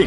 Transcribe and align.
픽 0.04 0.06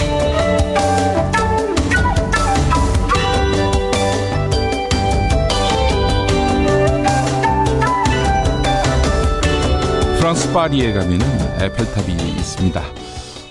프랑스 10.17 10.51
파리에 10.51 10.93
가면은 10.93 11.25
에펠탑이 11.61 12.13
있습니다. 12.37 12.81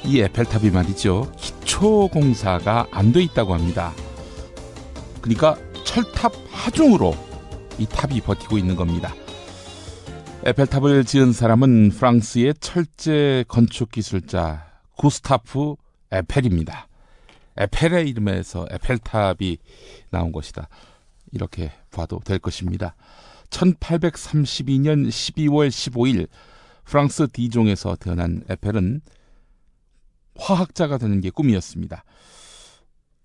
이 0.05 0.21
에펠탑이 0.21 0.71
말이죠. 0.71 1.31
기초 1.37 2.09
공사가 2.09 2.87
안 2.91 3.13
돼 3.13 3.23
있다고 3.23 3.55
합니다. 3.55 3.93
그러니까 5.21 5.57
철탑 5.85 6.33
하중으로 6.51 7.15
이 7.79 7.87
탑이 7.87 8.21
버티고 8.23 8.59
있는 8.59 8.75
겁니다. 8.75 9.15
에펠탑을 10.45 11.05
지은 11.05 11.33
사람은 11.33 11.91
프랑스의 11.91 12.55
철제 12.59 13.45
건축 13.47 13.93
기술자 13.93 14.67
구스타프 14.97 15.77
에펠입니다. 16.13 16.89
에펠의 17.57 18.09
이름에서 18.09 18.67
에펠탑이 18.71 19.59
나온 20.11 20.33
것이다. 20.33 20.69
이렇게 21.33 21.73
봐도 21.91 22.21
될 22.25 22.39
것입니다. 22.39 22.95
1832년 23.51 25.09
12월 25.09 25.69
15일 25.69 26.29
프랑스 26.85 27.29
디종에서 27.29 27.97
태어난 27.97 28.45
에펠은 28.49 29.01
화학자가 30.37 30.99
되는 30.99 31.21
게 31.21 31.31
꿈이었습니다. 31.31 32.05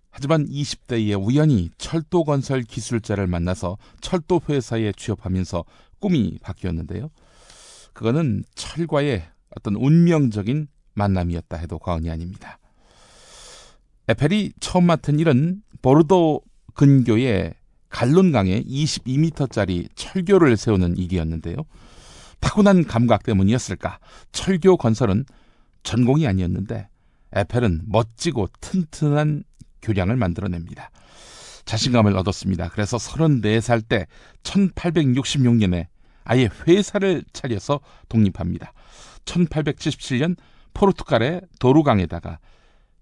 하지만 0.09 0.47
20대에 0.47 1.21
우연히 1.21 1.69
철도 1.77 2.23
건설 2.23 2.63
기술자를 2.63 3.27
만나서 3.27 3.77
철도 4.01 4.41
회사에 4.49 4.91
취업하면서 4.91 5.63
꿈이 5.99 6.37
바뀌었는데요. 6.41 7.11
그거는 7.93 8.43
철과의 8.55 9.23
어떤 9.55 9.75
운명적인 9.75 10.67
만남이었다 10.93 11.57
해도 11.57 11.77
과언이 11.77 12.09
아닙니다. 12.09 12.57
에펠이 14.09 14.53
처음 14.59 14.85
맡은 14.85 15.19
일은 15.19 15.61
보르도 15.81 16.41
근교의 16.73 17.53
갈론강에 17.89 18.61
22m짜리 18.63 19.89
철교를 19.95 20.55
세우는 20.55 20.97
일이었는데요. 20.97 21.57
타고난 22.39 22.85
감각 22.85 23.23
때문이었을까? 23.23 23.99
철교 24.31 24.77
건설은 24.77 25.25
전공이 25.83 26.27
아니었는데 26.27 26.87
에펠은 27.33 27.83
멋지고 27.87 28.47
튼튼한 28.61 29.43
교량을 29.81 30.15
만들어냅니다. 30.15 30.89
자신감을 31.65 32.15
얻었습니다. 32.15 32.69
그래서 32.69 32.97
34살 32.97 33.87
때 33.87 34.07
1866년에 34.43 35.87
아예 36.23 36.49
회사를 36.67 37.23
차려서 37.33 37.81
독립합니다. 38.07 38.73
1877년 39.25 40.37
포르투갈의 40.73 41.41
도루강에다가 41.59 42.39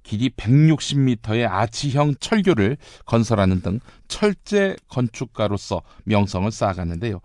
길이 0.06 0.30
160m의 0.30 1.50
아치형 1.50 2.16
철교를 2.20 2.78
건설하는 3.06 3.62
등 3.62 3.80
철제 4.08 4.78
건축가로서 4.88 5.82
명성을 6.06 6.50
쌓아가는데요. 6.52 7.20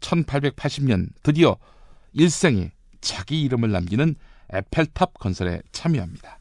1880년 0.00 1.08
드디어 1.22 1.56
일생에 2.12 2.70
자기 3.00 3.42
이름을 3.42 3.72
남기는 3.72 4.14
에펠탑 4.50 5.14
건설에 5.14 5.62
참여합니다. 5.72 6.38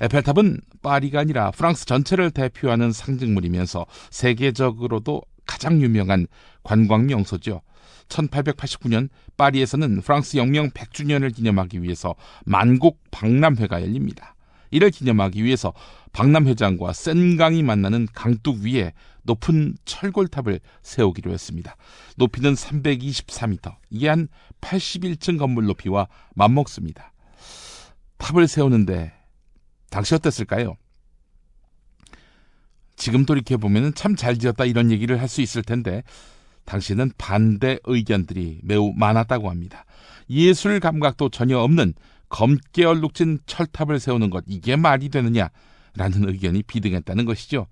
에펠탑은 0.00 0.60
파리가 0.82 1.20
아니라 1.20 1.50
프랑스 1.50 1.86
전체를 1.86 2.30
대표하는 2.30 2.92
상징물이면서 2.92 3.86
세계적으로도 4.10 5.22
가장 5.44 5.80
유명한 5.80 6.26
관광 6.62 7.06
명소죠. 7.06 7.62
1889년 8.08 9.08
파리에서는 9.36 10.00
프랑스 10.02 10.36
혁명 10.36 10.70
100주년을 10.70 11.34
기념하기 11.34 11.82
위해서 11.82 12.14
만국 12.44 13.02
박람회가 13.10 13.82
열립니다. 13.82 14.35
이를 14.70 14.90
기념하기 14.90 15.42
위해서 15.44 15.72
박람회장과 16.12 16.92
센강이 16.92 17.62
만나는 17.62 18.08
강둑 18.14 18.58
위에 18.62 18.92
높은 19.22 19.76
철골탑을 19.84 20.60
세우기로 20.82 21.32
했습니다. 21.32 21.76
높이는 22.16 22.54
324m, 22.54 23.74
이게 23.90 24.08
한 24.08 24.28
81층 24.60 25.38
건물 25.38 25.66
높이와 25.66 26.08
맞먹습니다. 26.34 27.12
탑을 28.18 28.48
세우는데 28.48 29.12
당시 29.90 30.14
어땠을까요? 30.14 30.76
지금 32.96 33.26
돌이켜보면 33.26 33.94
참 33.94 34.16
잘 34.16 34.38
지었다 34.38 34.64
이런 34.64 34.90
얘기를 34.90 35.20
할 35.20 35.28
수 35.28 35.42
있을 35.42 35.62
텐데 35.62 36.02
당시는 36.64 37.12
반대 37.18 37.78
의견들이 37.84 38.60
매우 38.62 38.92
많았다고 38.96 39.50
합니다. 39.50 39.84
예술 40.30 40.80
감각도 40.80 41.28
전혀 41.28 41.58
없는 41.58 41.94
검게 42.28 42.84
얼룩진 42.84 43.40
철탑을 43.46 44.00
세우는 44.00 44.30
것 44.30 44.44
이게 44.46 44.76
말이 44.76 45.08
되느냐라는 45.08 45.50
의견이 46.28 46.62
비등했다는 46.62 47.24
것이죠. 47.24 47.66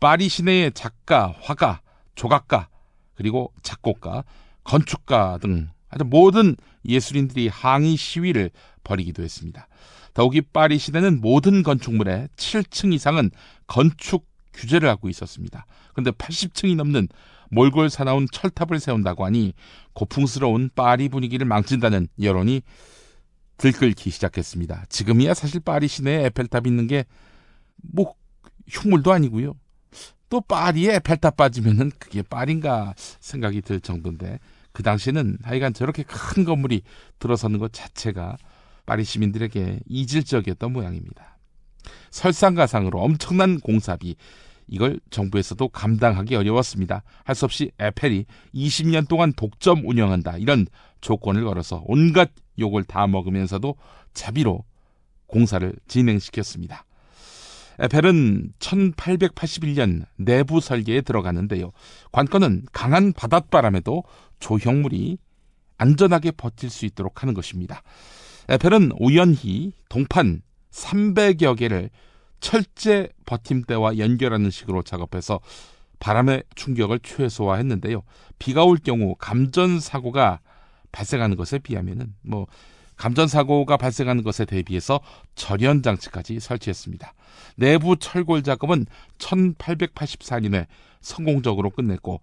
파리 0.00 0.28
시내의 0.28 0.72
작가, 0.72 1.34
화가, 1.40 1.80
조각가, 2.14 2.68
그리고 3.14 3.52
작곡가, 3.62 4.24
건축가 4.64 5.38
등 5.40 5.68
아주 5.88 6.04
모든 6.04 6.56
예술인들이 6.84 7.48
항의 7.48 7.96
시위를 7.96 8.50
벌이기도 8.82 9.22
했습니다. 9.22 9.68
더욱이 10.14 10.40
파리 10.40 10.78
시내는 10.78 11.20
모든 11.20 11.62
건축물의 11.62 12.28
7층 12.36 12.92
이상은 12.92 13.30
건축 13.66 14.26
규제를 14.54 14.88
하고 14.88 15.08
있었습니다. 15.08 15.66
그런데 15.92 16.10
80층이 16.10 16.76
넘는 16.76 17.08
몰골 17.50 17.90
사나운 17.90 18.26
철탑을 18.30 18.80
세운다고 18.80 19.24
하니 19.24 19.52
고풍스러운 19.92 20.70
파리 20.74 21.08
분위기를 21.08 21.46
망친다는 21.46 22.08
여론이 22.20 22.62
들끓기 23.56 24.10
시작했습니다. 24.10 24.86
지금이야 24.88 25.34
사실 25.34 25.60
파리 25.60 25.88
시내에 25.88 26.26
에펠탑 26.26 26.66
있는 26.66 26.86
게 26.86 27.04
뭐 27.82 28.14
흉물도 28.68 29.12
아니고요. 29.12 29.54
또 30.28 30.40
파리에 30.40 30.94
에펠탑 30.96 31.36
빠지면은 31.36 31.90
그게 31.98 32.22
파리인가 32.22 32.94
생각이 32.96 33.60
들 33.60 33.80
정도인데 33.80 34.38
그 34.72 34.82
당시에는 34.82 35.38
하여간 35.42 35.74
저렇게 35.74 36.04
큰 36.04 36.44
건물이 36.44 36.82
들어서는 37.18 37.58
것 37.58 37.72
자체가 37.72 38.36
파리 38.86 39.04
시민들에게 39.04 39.80
이질적이었던 39.86 40.72
모양입니다. 40.72 41.38
설상가상으로 42.10 43.00
엄청난 43.00 43.60
공사비 43.60 44.16
이걸 44.68 45.00
정부에서도 45.10 45.68
감당하기 45.68 46.34
어려웠습니다. 46.34 47.02
할 47.24 47.34
수 47.34 47.44
없이 47.44 47.72
에펠이 47.78 48.24
20년 48.54 49.08
동안 49.08 49.32
독점 49.34 49.82
운영한다 49.86 50.38
이런 50.38 50.66
조건을 51.02 51.44
걸어서 51.44 51.82
온갖 51.84 52.30
욕을 52.58 52.84
다 52.84 53.06
먹으면서도 53.06 53.76
자비로 54.14 54.64
공사를 55.26 55.74
진행시켰습니다. 55.88 56.84
에펠은 57.78 58.52
1881년 58.58 60.04
내부 60.16 60.60
설계에 60.60 61.00
들어가는데요. 61.00 61.72
관건은 62.12 62.66
강한 62.72 63.12
바닷바람에도 63.12 64.04
조형물이 64.40 65.18
안전하게 65.78 66.32
버틸 66.32 66.70
수 66.70 66.84
있도록 66.86 67.22
하는 67.22 67.34
것입니다. 67.34 67.82
에펠은 68.48 68.92
우연히 69.00 69.72
동판 69.88 70.42
300여 70.70 71.56
개를 71.58 71.90
철제 72.40 73.08
버팀대와 73.24 73.98
연결하는 73.98 74.50
식으로 74.50 74.82
작업해서 74.82 75.40
바람의 76.00 76.42
충격을 76.56 77.00
최소화했는데요. 77.00 78.02
비가 78.38 78.64
올 78.64 78.76
경우 78.76 79.14
감전 79.16 79.78
사고가 79.80 80.40
발생하는 80.92 81.36
것에 81.36 81.58
비하면은 81.58 82.14
뭐 82.22 82.46
감전 82.96 83.26
사고가 83.26 83.76
발생하는 83.76 84.22
것에 84.22 84.44
대비해서 84.44 85.00
절연 85.34 85.82
장치까지 85.82 86.38
설치했습니다. 86.38 87.14
내부 87.56 87.96
철골 87.96 88.42
작업은 88.42 88.86
1884년에 89.18 90.66
성공적으로 91.00 91.70
끝냈고 91.70 92.20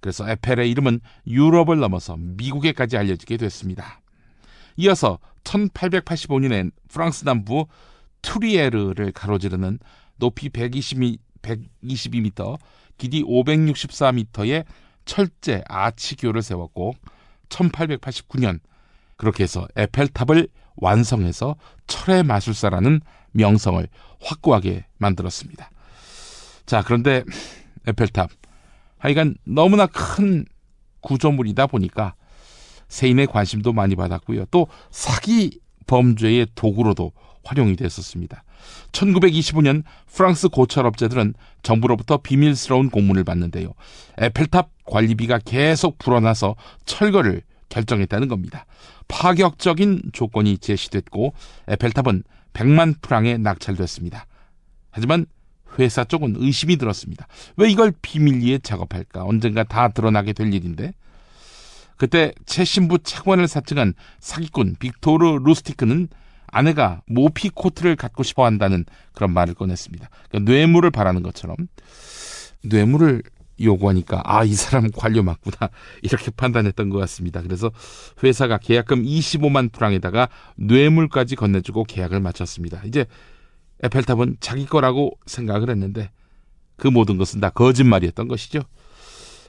그래서 0.00 0.28
에펠의 0.28 0.70
이름은 0.70 1.00
유럽을 1.26 1.78
넘어서 1.78 2.16
미국에까지 2.16 2.96
알려지게 2.96 3.38
됐습니다. 3.38 4.00
이어서 4.76 5.18
1885년엔 5.44 6.70
프랑스 6.88 7.24
남부 7.24 7.66
투리에르를 8.22 9.12
가로지르는 9.12 9.78
높이 10.16 10.48
120, 10.48 11.18
122m, 11.42 12.58
길이 12.98 13.22
564m의 13.22 14.64
철제 15.04 15.62
아치교를 15.68 16.42
세웠고 16.42 16.94
1889년 17.48 18.60
그렇게 19.16 19.44
해서 19.44 19.66
에펠탑을 19.76 20.48
완성해서 20.76 21.56
철의 21.86 22.22
마술사라는 22.22 23.00
명성을 23.32 23.86
확고하게 24.20 24.84
만들었습니다. 24.98 25.70
자, 26.66 26.82
그런데 26.82 27.24
에펠탑 27.86 28.30
하여간 28.98 29.36
너무나 29.44 29.86
큰 29.86 30.44
구조물이다 31.00 31.66
보니까 31.66 32.14
세인의 32.88 33.26
관심도 33.28 33.72
많이 33.72 33.94
받았고요. 33.96 34.46
또 34.46 34.66
사기 34.90 35.60
범죄의 35.86 36.48
도구로도 36.54 37.12
활용이 37.44 37.76
됐었습니다. 37.76 38.42
1925년 38.92 39.82
프랑스 40.12 40.48
고철업체들은 40.48 41.34
정부로부터 41.62 42.18
비밀스러운 42.18 42.90
공문을 42.90 43.24
받는데요. 43.24 43.72
에펠탑 44.18 44.70
관리비가 44.84 45.40
계속 45.44 45.98
불어나서 45.98 46.56
철거를 46.84 47.42
결정했다는 47.68 48.28
겁니다. 48.28 48.66
파격적인 49.08 50.10
조건이 50.12 50.58
제시됐고 50.58 51.34
에펠탑은 51.68 52.22
100만 52.52 53.02
프랑에 53.02 53.36
낙찰됐습니다. 53.36 54.26
하지만 54.90 55.26
회사 55.78 56.04
쪽은 56.04 56.36
의심이 56.38 56.76
들었습니다. 56.76 57.26
왜 57.56 57.70
이걸 57.70 57.92
비밀리에 58.00 58.58
작업할까? 58.58 59.24
언젠가 59.24 59.64
다 59.64 59.88
드러나게 59.88 60.32
될 60.32 60.52
일인데. 60.54 60.92
그때 61.96 62.32
최신부 62.44 62.98
채권을 62.98 63.48
사증한 63.48 63.94
사기꾼 64.20 64.76
빅토르 64.78 65.38
루스티크는 65.42 66.08
아내가 66.56 67.02
모피 67.06 67.50
코트를 67.50 67.96
갖고 67.96 68.22
싶어 68.22 68.46
한다는 68.46 68.84
그런 69.12 69.32
말을 69.32 69.54
꺼냈습니다. 69.54 70.08
그러니까 70.30 70.50
뇌물을 70.50 70.90
바라는 70.90 71.22
것처럼 71.22 71.56
뇌물을 72.62 73.22
요구하니까 73.60 74.22
아 74.24 74.44
이 74.44 74.54
사람 74.54 74.90
관료 74.90 75.22
맞구나 75.22 75.70
이렇게 76.02 76.30
판단했던 76.30 76.88
것 76.88 76.98
같습니다. 76.98 77.42
그래서 77.42 77.70
회사가 78.22 78.58
계약금 78.58 79.02
25만 79.02 79.70
프랑에다가 79.70 80.28
뇌물까지 80.56 81.36
건네주고 81.36 81.84
계약을 81.84 82.20
마쳤습니다. 82.20 82.80
이제 82.84 83.06
에펠탑은 83.82 84.38
자기 84.40 84.64
거라고 84.64 85.18
생각을 85.26 85.68
했는데 85.68 86.10
그 86.76 86.88
모든 86.88 87.18
것은 87.18 87.40
다 87.40 87.50
거짓말이었던 87.50 88.28
것이죠. 88.28 88.60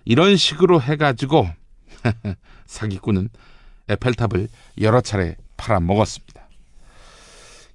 이런 0.03 0.35
식으로 0.35 0.81
해가지고 0.81 1.47
사기꾼은 2.67 3.29
에펠탑을 3.87 4.49
여러 4.81 4.99
차례 4.99 5.37
팔아먹었습니다. 5.55 6.36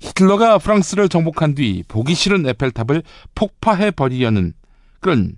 히틀러가 0.02 0.58
프랑스를 0.58 1.08
정복한 1.08 1.54
뒤 1.54 1.84
보기 1.86 2.14
싫은 2.14 2.44
에펠탑을 2.44 3.04
폭파해 3.36 3.92
버리려는 3.92 4.52
그런 4.98 5.36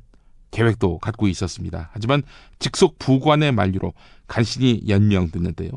계획도 0.50 0.98
갖고 0.98 1.28
있었습니다. 1.28 1.90
하지만 1.92 2.22
직속 2.58 2.98
부관의 2.98 3.52
만류로 3.52 3.92
간신히 4.26 4.82
연명됐는데요. 4.88 5.70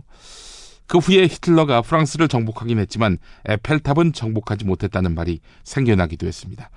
그 0.88 1.00
후에 1.00 1.24
히틀러가 1.24 1.82
프랑스를 1.82 2.30
정복하긴 2.30 2.80
했지만 2.80 3.18
에펠탑은 3.46 4.14
정복하지 4.14 4.64
못했다는 4.64 5.14
말이 5.16 5.42
생겨나기도 5.66 6.26
했습니다. 6.26 6.70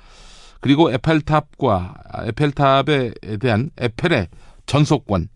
그리고 0.60 0.92
에펠탑과 0.92 1.94
에펠탑에 2.26 3.12
대한 3.40 3.70
에펠의 3.78 4.26
전속권 4.66 5.28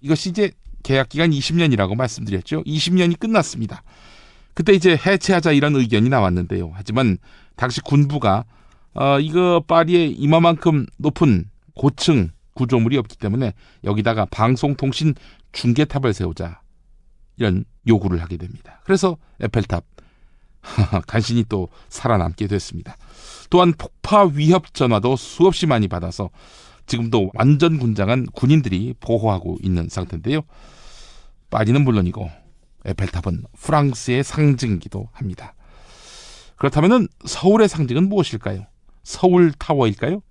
이것이 0.00 0.30
이제 0.30 0.52
계약 0.84 1.08
기간 1.08 1.30
20년이라고 1.30 1.96
말씀드렸죠. 1.96 2.62
20년이 2.62 3.18
끝났습니다. 3.18 3.82
그때 4.54 4.72
이제 4.72 4.96
해체하자 4.96 5.52
이런 5.52 5.76
의견이 5.76 6.08
나왔는데요. 6.08 6.70
하지만 6.74 7.18
당시 7.56 7.80
군부가 7.80 8.44
어, 8.94 9.18
이거 9.20 9.62
파리에 9.66 10.06
이마만큼 10.06 10.86
높은 10.98 11.48
고층 11.74 12.30
구조물이 12.54 12.98
없기 12.98 13.16
때문에 13.16 13.54
여기다가 13.84 14.26
방송통신 14.26 15.14
중계탑을 15.52 16.12
세우자 16.12 16.60
이런 17.36 17.64
요구를 17.88 18.20
하게 18.20 18.36
됩니다. 18.36 18.80
그래서 18.84 19.16
에펠탑 19.40 19.84
간신히 21.06 21.44
또 21.48 21.68
살아남게 21.88 22.46
됐습니다. 22.46 22.96
또한 23.50 23.72
폭파 23.72 24.30
위협 24.34 24.74
전화도 24.74 25.16
수없이 25.16 25.66
많이 25.66 25.88
받아서 25.88 26.30
지금도 26.86 27.30
완전 27.34 27.78
군장한 27.78 28.26
군인들이 28.26 28.94
보호하고 29.00 29.58
있는 29.62 29.88
상태인데요. 29.88 30.42
파리는 31.50 31.82
물론이고 31.82 32.30
에펠탑은 32.84 33.44
프랑스의 33.58 34.24
상징이기도 34.24 35.08
합니다. 35.12 35.54
그렇다면 36.56 37.08
서울의 37.24 37.68
상징은 37.68 38.08
무엇일까요? 38.08 38.66
서울 39.02 39.52
타워일까요? 39.52 40.22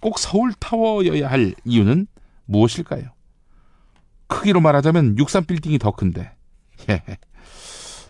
꼭 0.00 0.18
서울 0.18 0.52
타워여야 0.52 1.28
할 1.28 1.54
이유는 1.64 2.06
무엇일까요? 2.44 3.10
크기로 4.28 4.60
말하자면 4.60 5.16
63빌딩이 5.16 5.80
더 5.80 5.90
큰데. 5.92 6.32
예. 6.88 7.02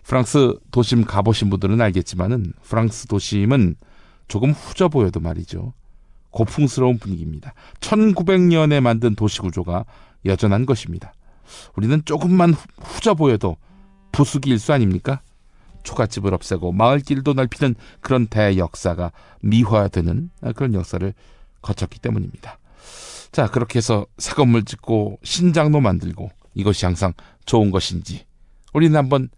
프랑스 0.03 0.53
도심 0.71 1.05
가보신 1.05 1.49
분들은 1.49 1.81
알겠지만은 1.81 2.53
프랑스 2.63 3.07
도심은 3.07 3.75
조금 4.27 4.51
후져 4.51 4.87
보여도 4.87 5.19
말이죠. 5.19 5.73
고풍스러운 6.31 6.99
분위기입니다. 6.99 7.53
1900년에 7.79 8.79
만든 8.79 9.15
도시 9.15 9.39
구조가 9.41 9.85
여전한 10.25 10.65
것입니다. 10.65 11.13
우리는 11.75 12.01
조금만 12.05 12.53
후져 12.79 13.13
보여도 13.13 13.57
부수기 14.11 14.49
일수 14.49 14.73
아닙니까? 14.73 15.21
초가집을 15.83 16.33
없애고 16.33 16.73
마을길도 16.73 17.33
넓히는 17.33 17.75
그런 18.01 18.27
대역사가 18.27 19.11
미화되는 19.41 20.29
그런 20.55 20.73
역사를 20.73 21.13
거쳤기 21.61 21.99
때문입니다. 21.99 22.59
자, 23.31 23.47
그렇게 23.47 23.77
해서 23.77 24.05
새 24.17 24.33
건물 24.33 24.65
짓고 24.65 25.19
신장로 25.23 25.79
만들고 25.79 26.29
이것이 26.53 26.85
항상 26.85 27.13
좋은 27.45 27.71
것인지 27.71 28.25
우리는 28.73 28.95
한번 28.97 29.29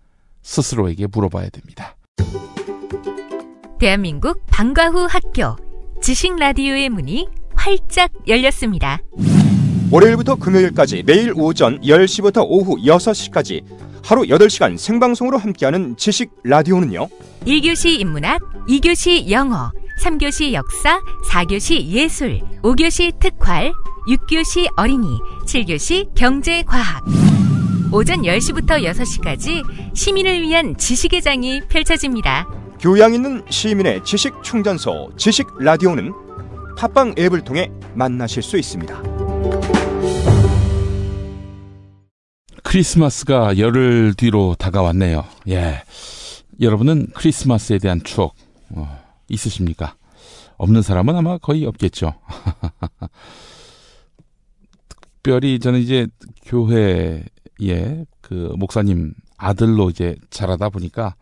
스스로에게 0.42 1.08
물어봐야 1.08 1.50
됩니다. 1.50 1.96
대한민국 3.80 4.44
방과 4.48 4.90
후 4.90 5.08
학교 5.10 5.56
지식 6.02 6.36
라디오의 6.36 6.90
문이 6.90 7.28
활짝 7.56 8.12
열렸습니다. 8.28 9.00
월요일부터 9.92 10.36
금요일까지 10.36 11.02
매일 11.04 11.34
오전 11.36 11.82
10시부터 11.82 12.46
오후 12.48 12.76
6시까지 12.78 13.64
하루 14.06 14.22
8시간 14.22 14.78
생방송으로 14.78 15.40
함께하는 15.40 15.98
지식 15.98 16.30
라디오는요. 16.44 17.08
1교시 17.46 18.00
인문학, 18.00 18.40
2교시 18.68 19.32
영어, 19.32 19.72
3교시 20.04 20.54
역사, 20.54 21.02
4교시 21.32 21.88
예술, 21.88 22.40
5교시 22.62 23.20
특활, 23.20 23.72
6교시 24.08 24.68
어린이, 24.78 25.08
7교시 25.48 26.14
경제과학. 26.14 27.04
오전 27.92 28.22
10시부터 28.22 28.84
6시까지 28.84 29.64
시민을 29.96 30.42
위한 30.42 30.78
지식의 30.78 31.24
장이 31.24 31.62
펼쳐집니다. 31.68 32.48
교양 32.80 33.16
있는 33.16 33.44
시민의 33.50 34.04
지식 34.04 34.44
충전소 34.44 35.12
지식 35.18 35.48
라디오는 35.60 36.14
팟빵 36.78 37.16
앱을 37.18 37.42
통해 37.42 37.72
만나실 37.96 38.44
수 38.44 38.58
있습니다. 38.58 39.79
크리스마스가 42.70 43.58
열흘 43.58 44.14
뒤로 44.14 44.54
다가왔네요. 44.54 45.26
예. 45.48 45.82
여러분은 46.62 47.08
크리스마스에 47.16 47.80
대한 47.80 48.00
추억 48.04 48.36
어, 48.70 49.04
있으십니까? 49.28 49.96
없는 50.58 50.84
사람은 50.84 51.16
아마 51.16 51.40
거의 51.40 51.66
없겠죠. 51.66 52.14
특별히 55.24 55.58
저는 55.58 55.80
이제 55.80 56.06
교회에 56.44 57.26
그 58.22 58.54
목사님 58.60 59.16
아들로 59.38 59.90
이제 59.90 60.16
자라다 60.30 60.70
보니까 60.70 61.16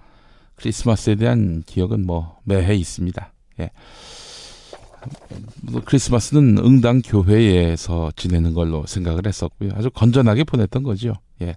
크리스마스에 0.58 1.16
대한 1.16 1.64
기억은 1.66 2.06
뭐 2.06 2.40
매해 2.44 2.76
있습니다. 2.76 3.34
예. 3.62 3.72
크리스마스는 5.86 6.58
응당 6.58 7.02
교회에서 7.06 8.12
지내는 8.18 8.54
걸로 8.54 8.86
생각을 8.86 9.26
했었고요. 9.26 9.72
아주 9.76 9.90
건전하게 9.92 10.44
보냈던 10.44 10.84
거죠. 10.84 11.14
예. 11.42 11.56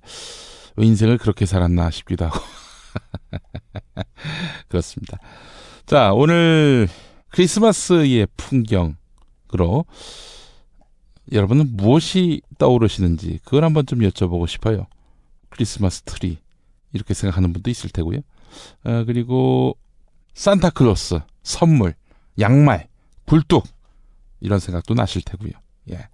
왜 0.77 0.87
인생을 0.87 1.19
그렇게 1.19 1.47
살았나 1.47 1.91
싶기도 1.91 2.27
하고. 2.27 2.39
그렇습니다. 4.69 5.19
자, 5.87 6.13
오늘 6.13 6.89
크리스마스의 7.31 8.27
풍경으로 8.37 9.85
여러분은 11.33 11.77
무엇이 11.77 12.43
떠오르시는지 12.59 13.41
그걸 13.45 13.65
한번 13.65 13.87
좀 13.87 14.01
여쭤보고 14.01 14.49
싶어요. 14.49 14.87
크리스마스 15.49 16.03
트리 16.03 16.39
이렇게 16.93 17.15
생각하는 17.15 17.53
분도 17.53 17.71
있을 17.71 17.91
테고요. 17.91 18.19
어, 18.85 19.05
그리고 19.05 19.77
산타클로스 20.35 21.21
선물 21.43 21.95
양말 22.39 22.89
굴뚝 23.27 23.65
이런 24.41 24.59
생각도 24.59 24.95
나실 24.95 25.23
테고요. 25.23 25.53
예. 25.91 26.09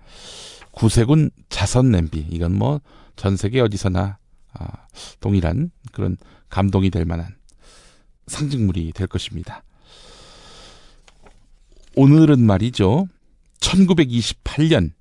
구세군 0.73 1.31
자선 1.49 1.91
냄비 1.91 2.27
이건 2.31 2.59
뭐 2.59 2.81
전 3.17 3.37
세계 3.37 3.61
어디서나 3.61 4.19
아, 4.53 4.69
동일한 5.21 5.71
그런 5.93 6.17
감동이 6.49 6.91
될 6.91 7.05
만한 7.05 7.35
상징물이 8.27 8.93
될 8.93 9.07
것입니다. 9.07 9.63
오늘은 11.95 12.41
말이죠. 12.41 13.09
1928년 13.61 14.93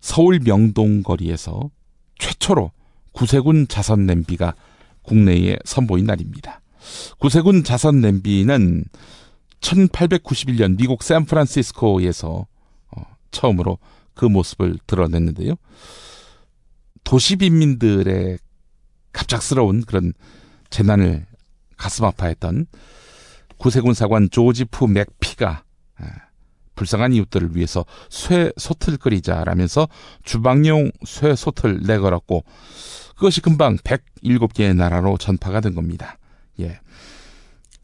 서울 0.00 0.40
명동 0.40 1.02
거리에서 1.02 1.70
최초로 2.18 2.72
구세군 3.12 3.68
자선 3.68 4.06
냄비가 4.06 4.54
국내에 5.02 5.56
선보인 5.64 6.06
날입니다. 6.06 6.60
구세군 7.18 7.64
자선 7.64 8.00
냄비는 8.00 8.84
1891년 9.60 10.76
미국 10.76 11.02
샌프란시스코에서 11.02 12.46
어, 12.96 13.02
처음으로 13.30 13.78
그 14.14 14.24
모습을 14.24 14.78
드러냈는데요. 14.86 15.54
도시 17.08 17.36
빈민들의 17.36 18.36
갑작스러운 19.14 19.80
그런 19.80 20.12
재난을 20.68 21.24
가슴 21.78 22.04
아파했던 22.04 22.66
구세군 23.56 23.94
사관 23.94 24.28
조지프 24.28 24.84
맥피가 24.84 25.64
아, 25.96 26.04
불쌍한 26.74 27.14
이웃들을 27.14 27.56
위해서 27.56 27.86
쇠 28.10 28.52
솥을 28.58 28.98
끓이자라면서 28.98 29.88
주방용 30.22 30.90
쇠 31.06 31.34
솥을 31.34 31.80
내걸었고 31.86 32.44
그것이 33.14 33.40
금방 33.40 33.78
107개의 33.78 34.76
나라로 34.76 35.16
전파가 35.16 35.60
된 35.60 35.74
겁니다. 35.74 36.18
예. 36.60 36.78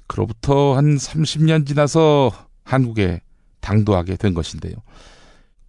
그로부터 0.06 0.76
한 0.76 0.96
30년 0.96 1.66
지나서 1.66 2.30
한국에 2.62 3.22
당도하게 3.60 4.16
된 4.16 4.34
것인데요. 4.34 4.74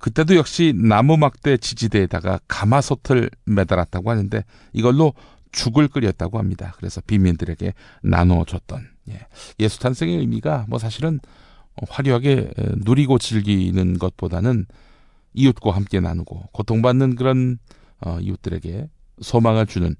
그때도 0.05 0.35
역시 0.35 0.71
나무 0.75 1.17
막대 1.17 1.57
지지대에다가 1.57 2.39
가마솥을 2.47 3.31
매달았다고 3.45 4.11
하는데 4.11 4.45
이걸로 4.71 5.15
죽을 5.51 5.87
끓였다고 5.87 6.37
합니다. 6.37 6.75
그래서 6.77 7.01
빈민들에게 7.07 7.73
나눠줬던 8.03 8.87
예. 9.09 9.25
예수 9.59 9.79
탄생의 9.79 10.17
의미가 10.17 10.67
뭐 10.69 10.77
사실은 10.77 11.19
화려하게 11.89 12.51
누리고 12.85 13.17
즐기는 13.17 13.97
것보다는 13.97 14.67
이웃과 15.33 15.71
함께 15.71 15.99
나누고 15.99 16.49
고통받는 16.51 17.15
그런 17.15 17.57
어, 17.99 18.19
이웃들에게 18.21 18.87
소망을 19.21 19.65
주는 19.65 19.95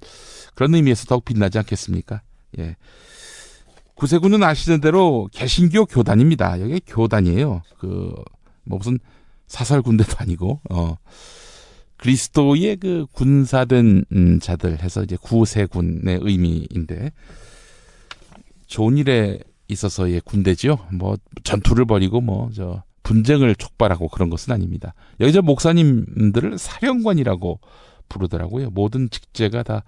그런 0.54 0.76
의미에서 0.76 1.06
더욱 1.06 1.26
빛나지 1.26 1.58
않겠습니까? 1.58 2.22
예. 2.60 2.76
구세군은 3.96 4.44
아시는 4.44 4.82
대로 4.82 5.30
개신교 5.32 5.88
교단입니다. 5.88 6.62
여기 6.62 6.80
교단이에요. 6.86 7.64
그, 7.80 8.14
뭐 8.66 8.78
무슨 8.78 9.00
사설 9.48 9.82
군대도 9.82 10.16
아니고, 10.20 10.62
어, 10.70 10.98
그리스도의 11.98 12.78
그 12.78 13.06
군사된 13.12 14.06
음, 14.12 14.40
자들 14.40 14.82
해서 14.82 15.04
이제 15.04 15.18
구세군의 15.22 16.20
의미인데, 16.22 17.12
좋은 18.68 18.98
일에 18.98 19.40
있어서의 19.68 20.22
군대지요. 20.22 20.78
뭐, 20.94 21.18
전투를 21.44 21.86
벌이고 21.86 22.22
뭐, 22.22 22.50
저, 22.54 22.84
분쟁을 23.06 23.56
촉발하고 23.56 24.10
그런 24.10 24.30
것은 24.30 24.52
아닙니다. 24.52 24.96
여기 25.20 25.32
저 25.32 25.42
목사님들을 25.42 26.58
사령관이라고 26.58 27.60
부르더라고요. 28.10 28.72
모든 28.72 29.10
직제가 29.10 29.64
다 29.64 29.84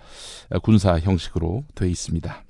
군사 0.61 0.99
형식으로 0.99 1.65
되어 1.75 1.87
있습니다. 1.87 2.43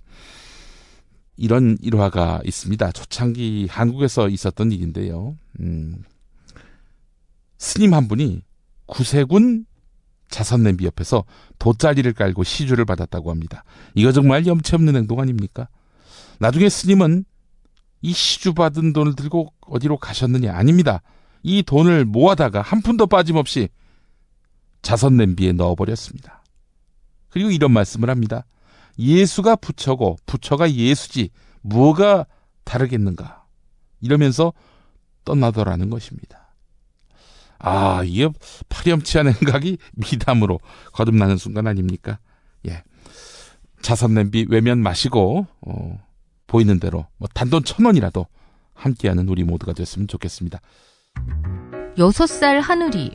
이런 1.37 1.77
일화가 1.81 2.41
있습니다. 2.43 2.91
초창기 2.91 3.67
한국에서 3.69 4.27
있었던 4.27 4.71
일인데요. 4.71 5.37
음, 5.59 6.03
스님 7.57 7.93
한 7.93 8.07
분이 8.07 8.41
구세군 8.85 9.65
자선 10.29 10.63
냄비 10.63 10.85
옆에서 10.85 11.23
돗자리를 11.59 12.11
깔고 12.13 12.43
시주를 12.43 12.85
받았다고 12.85 13.31
합니다. 13.31 13.63
이거 13.95 14.11
정말 14.11 14.45
염치 14.45 14.75
없는 14.75 14.95
행동 14.95 15.19
아닙니까? 15.19 15.69
나중에 16.39 16.69
스님은 16.69 17.25
이 18.01 18.13
시주 18.13 18.53
받은 18.53 18.93
돈을 18.93 19.15
들고 19.15 19.53
어디로 19.61 19.97
가셨느냐? 19.97 20.53
아닙니다. 20.53 21.01
이 21.43 21.63
돈을 21.63 22.05
모아다가 22.05 22.61
한 22.61 22.81
푼도 22.81 23.07
빠짐없이 23.07 23.69
자선 24.81 25.17
냄비에 25.17 25.53
넣어버렸습니다. 25.53 26.43
그리고 27.29 27.51
이런 27.51 27.71
말씀을 27.71 28.09
합니다. 28.09 28.45
예수가 28.99 29.57
부처고 29.57 30.17
부처가 30.25 30.71
예수지 30.71 31.29
뭐가 31.61 32.25
다르겠는가? 32.63 33.45
이러면서 34.01 34.53
떠나더라는 35.25 35.89
것입니다. 35.89 36.46
아, 37.59 38.01
이게 38.03 38.29
파렴치한 38.69 39.27
행각이 39.33 39.77
미담으로 39.95 40.59
거듭나는 40.93 41.37
순간 41.37 41.67
아닙니까? 41.67 42.19
예. 42.67 42.83
자선 43.81 44.13
냄비 44.13 44.45
외면 44.49 44.79
마시고 44.79 45.47
어, 45.61 45.99
보이는 46.47 46.79
대로 46.79 47.05
뭐 47.17 47.27
단돈 47.33 47.63
천 47.63 47.85
원이라도 47.85 48.25
함께하는 48.73 49.27
우리 49.29 49.43
모두가 49.43 49.73
됐으면 49.73 50.07
좋겠습니다. 50.07 50.59
여섯 51.97 52.27
살 52.27 52.59
하늘이 52.59 53.11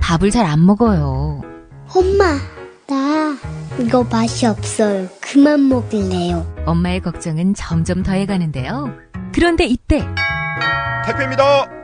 밥을 0.00 0.30
잘 0.30 0.46
안 0.46 0.64
먹어요. 0.64 1.42
엄마, 1.94 2.38
나 2.86 3.36
이거 3.80 4.04
맛이 4.04 4.46
없어요. 4.46 5.08
그만 5.20 5.68
먹을래요. 5.68 6.64
엄마의 6.66 7.00
걱정은 7.00 7.54
점점 7.54 8.02
더해가는데요. 8.02 8.94
그런데 9.32 9.66
이때 9.66 10.06
택배입니다. 11.04 11.83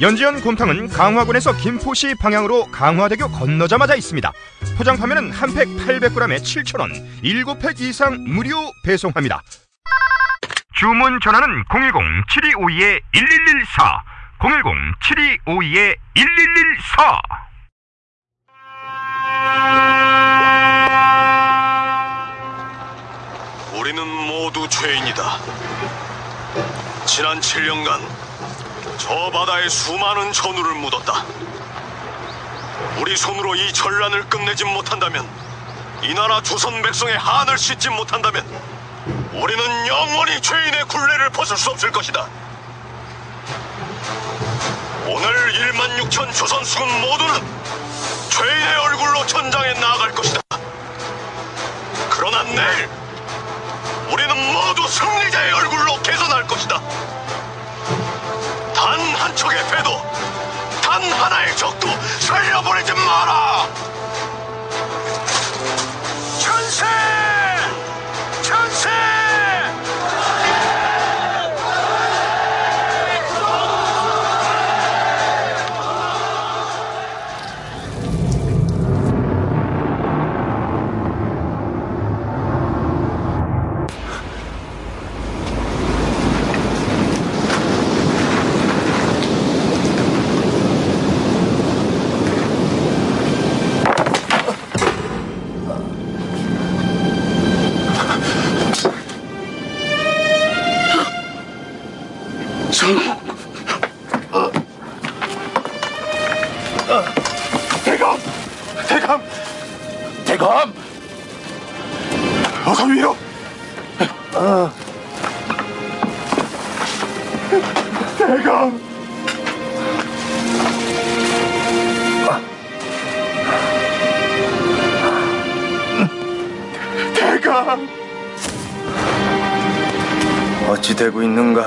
연지연 0.00 0.40
곰탕은 0.40 0.88
강화군에서 0.88 1.52
김포시 1.56 2.14
방향으로 2.14 2.64
강화대교 2.70 3.28
건너자마자 3.32 3.94
있습니다. 3.94 4.32
포장 4.78 4.96
판매는 4.96 5.30
한 5.30 5.54
팩 5.54 5.68
800g에 5.68 6.38
7,000원, 6.38 6.90
7팩 7.22 7.80
이상 7.80 8.16
무료 8.26 8.56
배송합니다. 8.84 9.42
주문 10.74 11.20
전화는 11.20 11.64
010-7252-1114, 11.64 13.02
010-7252-1114. 15.44 17.40
우리는 23.78 24.06
모두 24.06 24.66
죄인이다. 24.68 25.22
지난 27.06 27.38
7년간 27.40 28.29
저 29.00 29.30
바다에 29.30 29.66
수많은 29.66 30.30
전우를 30.30 30.74
묻었다. 30.74 31.24
우리 32.98 33.16
손으로 33.16 33.54
이 33.54 33.72
전란을 33.72 34.28
끝내지 34.28 34.64
못한다면, 34.64 35.26
이 36.02 36.12
나라 36.12 36.42
조선 36.42 36.82
백성의 36.82 37.16
한을 37.16 37.56
씻지 37.56 37.88
못한다면, 37.88 38.44
우리는 39.32 39.86
영원히 39.86 40.38
죄인의 40.42 40.84
굴레를 40.84 41.30
벗을 41.30 41.56
수 41.56 41.70
없을 41.70 41.90
것이다. 41.90 42.26
오늘 45.06 45.52
1만 45.54 45.98
6천 46.02 46.34
조선 46.34 46.62
수군 46.62 47.00
모두는 47.00 47.42
죄인의 48.28 48.76
얼굴로 48.76 49.26
전장에 49.26 49.72
나아갈 49.80 50.14
것이다. 50.14 50.40
그러나 52.10 52.42
내일 52.42 52.88
우리는 54.12 54.52
모두 54.52 54.86
승리자의 54.86 55.52
얼굴로 55.54 56.02
개선할 56.02 56.46
것이다. 56.46 56.59
단한 59.30 59.36
척의 59.36 59.58
배도, 59.70 59.90
단 60.82 61.02
하나의 61.02 61.56
적도 61.56 61.86
살려보내지 62.20 62.92
마라! 62.92 63.68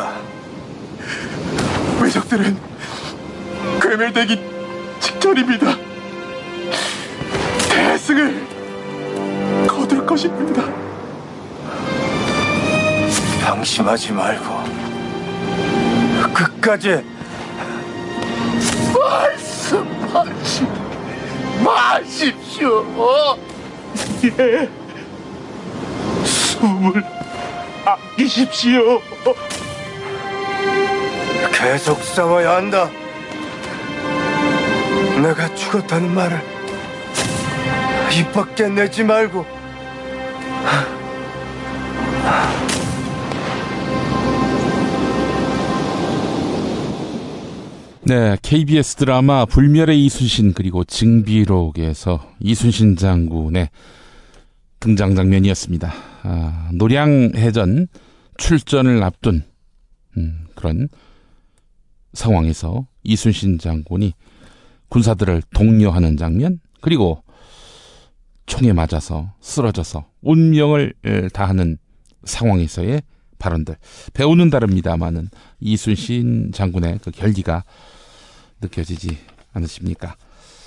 있는가? 0.03 0.13
외적들은 2.01 2.57
괴멸되기 3.81 4.39
직전입니다. 4.99 5.77
대승을 7.69 8.47
거둘 9.67 10.05
것입니다. 10.05 10.63
방심하지 13.41 14.11
말고 14.11 14.63
끝까지 16.33 17.03
말씀하시 18.93 20.67
마십시오. 21.63 22.85
예. 24.39 24.69
숨을 26.25 27.03
아끼십시오. 27.85 29.01
계속 31.51 32.01
싸워야 32.03 32.55
한다. 32.55 32.89
내가 35.21 35.53
죽었다는 35.55 36.13
말을 36.13 36.39
입 38.19 38.31
밖에 38.33 38.67
내지 38.67 39.03
말고 39.03 39.45
네, 48.05 48.35
KBS 48.41 48.95
드라마 48.95 49.45
불멸의 49.45 50.03
이순신 50.05 50.53
그리고 50.53 50.83
증비록에서 50.83 52.33
이순신 52.41 52.97
장군의 52.97 53.69
등장 54.81 55.15
장면이었습니다. 55.15 55.93
아, 56.23 56.69
노량해전 56.73 57.87
출전을 58.37 59.01
앞둔 59.01 59.43
음, 60.17 60.45
그런 60.53 60.89
상황에서 62.13 62.87
이순신 63.03 63.59
장군이 63.59 64.13
군사들을 64.89 65.41
독려하는 65.53 66.17
장면 66.17 66.59
그리고 66.81 67.23
총에 68.45 68.73
맞아서 68.73 69.31
쓰러져서 69.41 70.05
운명을 70.21 70.93
다하는 71.33 71.77
상황에서의 72.23 73.01
발언들 73.39 73.75
배우는 74.13 74.49
다릅니다만은 74.49 75.29
이순신 75.59 76.51
장군의 76.53 76.99
그 77.03 77.11
결기가 77.11 77.63
느껴지지 78.61 79.17
않으십니까? 79.53 80.15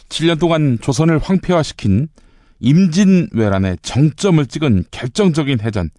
7년 0.09 0.39
동안 0.39 0.79
조선을 0.81 1.19
황폐화시킨 1.19 2.09
임진왜란의 2.61 3.79
정점을 3.83 4.45
찍은 4.47 4.85
결정적인 4.91 5.61
해전 5.61 5.91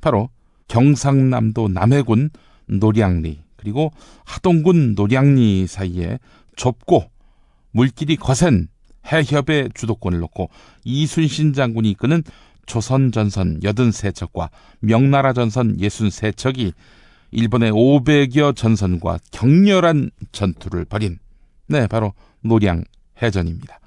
바로 0.00 0.30
경상남도 0.68 1.68
남해군 1.68 2.30
노량리 2.66 3.40
그리고 3.60 3.92
하동군 4.24 4.94
노량리 4.94 5.66
사이에 5.66 6.18
좁고 6.56 7.04
물길이 7.72 8.16
거센 8.16 8.68
해협의 9.06 9.70
주도권을 9.74 10.18
놓고 10.18 10.48
이순신 10.84 11.52
장군이 11.52 11.90
이끄는 11.90 12.22
조선 12.66 13.12
전선 13.12 13.60
83척과 13.60 14.48
명나라 14.80 15.32
전선 15.32 15.76
63척이 15.76 16.72
일본의 17.32 17.72
500여 17.72 18.56
전선과 18.56 19.18
격렬한 19.30 20.10
전투를 20.32 20.84
벌인 20.84 21.18
네, 21.66 21.86
바로 21.86 22.12
노량 22.40 22.84
해전입니다. 23.22 23.78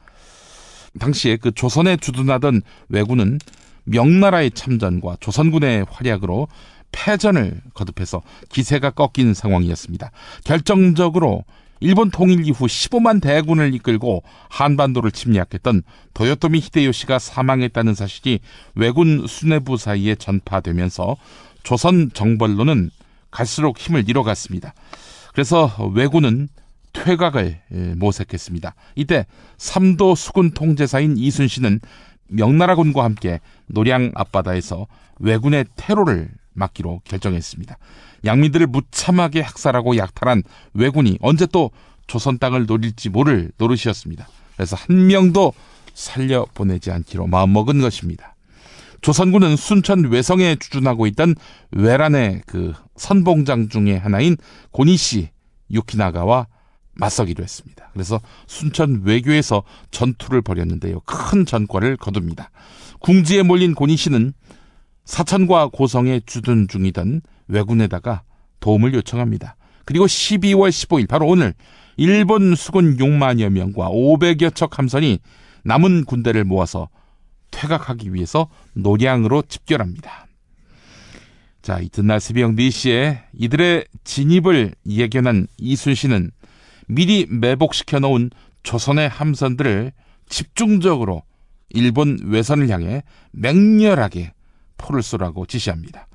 당시에 1.00 1.38
그 1.38 1.51
조선에 1.51 1.98
주둔하던 1.98 2.62
왜군은 2.89 3.39
명나라의 3.86 4.51
참전과 4.51 5.18
조선군의 5.20 5.86
활약으로 5.89 6.48
패전을 6.94 7.60
거듭해서 7.74 8.22
기세가 8.50 8.92
꺾인 8.92 9.34
상황이었습니다. 9.34 10.12
결정적으로 10.46 11.44
일본 11.82 12.12
통일 12.12 12.48
이후 12.48 12.66
15만 12.66 13.22
대군을 13.22 13.76
이끌고 13.76 14.24
한반도를 14.50 15.12
침략했던 15.12 15.84
도요토미 16.14 16.60
히데요시가 16.60 17.20
사망했다는 17.20 17.94
사실이 17.94 18.40
왜군 18.76 19.28
수뇌부 19.28 19.76
사이에 19.76 20.16
전파되면서 20.16 21.18
조선 21.64 22.10
정벌로는 22.14 22.90
갈수록 23.32 23.78
힘을 23.80 24.08
잃어갔습니다. 24.08 24.74
그래서 25.34 25.70
왜군은 25.94 26.48
퇴각을 26.94 27.60
모색했습니다. 27.98 28.76
이때 28.96 29.26
삼도 29.58 30.15
수군 30.15 30.52
통제사인 30.52 31.17
이순신은 31.17 31.82
명나라군과 32.28 33.04
함께 33.04 33.41
노량 33.65 34.12
앞바다에서 34.15 34.88
왜군의 35.20 35.65
테러를 35.76 36.30
막기로 36.54 37.02
결정했습니다. 37.06 37.78
양민들을 38.26 38.68
무참하게 38.68 39.42
학살하고 39.42 39.98
약탈한 39.98 40.44
왜군이 40.74 41.18
언제 41.22 41.46
또 41.46 41.72
조선 42.08 42.38
땅을 42.38 42.66
노릴지 42.66 43.10
모를 43.10 43.52
노릇이었습니다. 43.58 44.28
그래서 44.56 44.76
한 44.76 45.08
명도 45.08 45.54
살려 45.94 46.46
보내지 46.54 46.92
않기로 46.92 47.28
마음먹은 47.28 47.82
것입니다. 47.82 48.36
조선군은 49.02 49.58
순천 49.58 50.06
외성에 50.06 50.56
주둔하고 50.56 51.08
있던 51.08 51.36
외란의 51.72 52.44
그 52.46 52.74
선봉장 52.96 53.70
중의 53.70 54.00
하나인 54.00 54.38
고니시 54.72 55.30
유키나가와 55.72 56.48
맞서기로 56.96 57.44
했습니다. 57.44 57.89
그래서 57.92 58.22
순천 58.48 59.02
외교에서 59.04 59.63
전투를 59.92 60.42
벌였는데요. 60.42 61.02
큰 61.02 61.46
전과를 61.46 61.98
거둡니다. 61.98 62.52
궁지에 63.00 63.44
몰린 63.44 63.76
고니시는 63.76 64.34
사천과 65.06 65.70
고성에 65.74 66.22
주둔 66.26 66.68
중이던 66.68 67.22
왜군에다가 67.48 68.24
도움을 68.60 68.94
요청합니다. 68.94 69.56
그리고 69.86 70.06
12월 70.06 70.70
15일 70.70 71.08
바로 71.08 71.28
오늘 71.28 71.54
일본 71.98 72.56
수군 72.56 72.98
6만여 72.98 73.50
명과 73.50 73.89
500여 73.89 74.56
척 74.56 74.80
함선이 74.80 75.20
남은 75.63 76.06
군대를 76.06 76.44
모아서 76.46 76.89
퇴각하기 77.52 78.13
위해서 78.13 78.50
노량으로 78.74 79.44
집결합니다. 79.44 80.28
자, 81.62 81.80
이튿날 81.80 82.20
새벽 82.20 82.52
4시에 82.52 83.22
이들의 83.34 83.86
진입을 84.04 84.74
예견한 84.86 85.48
이순신은 85.58 86.32
미리 86.88 87.26
매복시켜 87.30 88.00
놓은 88.00 88.32
조선의 88.63 89.08
함선들을 89.08 89.94
집중적으로 90.28 91.24
일본 91.70 92.20
외선을 92.24 92.70
향해 92.70 93.04
맹렬하게 93.32 94.34
포를 94.84 95.02
쏘라고 95.02 95.46
지시합니다. 95.46 96.08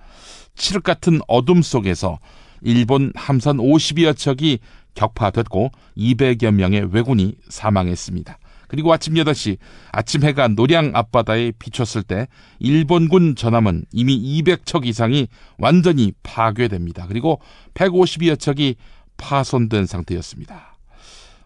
칠흑 0.54 0.83
같은 0.83 1.20
어둠 1.26 1.62
속에서 1.62 2.18
일본 2.61 3.12
함선 3.14 3.57
50여 3.57 4.16
척이 4.16 4.59
격파됐고 4.94 5.70
200여 5.96 6.50
명의 6.50 6.87
왜군이 6.92 7.37
사망했습니다. 7.48 8.38
그리고 8.66 8.92
아침 8.92 9.14
8시 9.14 9.57
아침 9.92 10.24
해가 10.24 10.48
노량 10.48 10.90
앞바다에 10.94 11.52
비쳤을 11.59 12.02
때 12.02 12.26
일본군 12.59 13.37
전함은 13.37 13.87
이미 13.92 14.42
200척 14.42 14.85
이상이 14.85 15.28
완전히 15.57 16.12
파괴됩니다. 16.22 17.07
그리고 17.07 17.40
150여 17.74 18.38
척이 18.38 18.76
파손된 19.16 19.87
상태였습니다. 19.87 20.76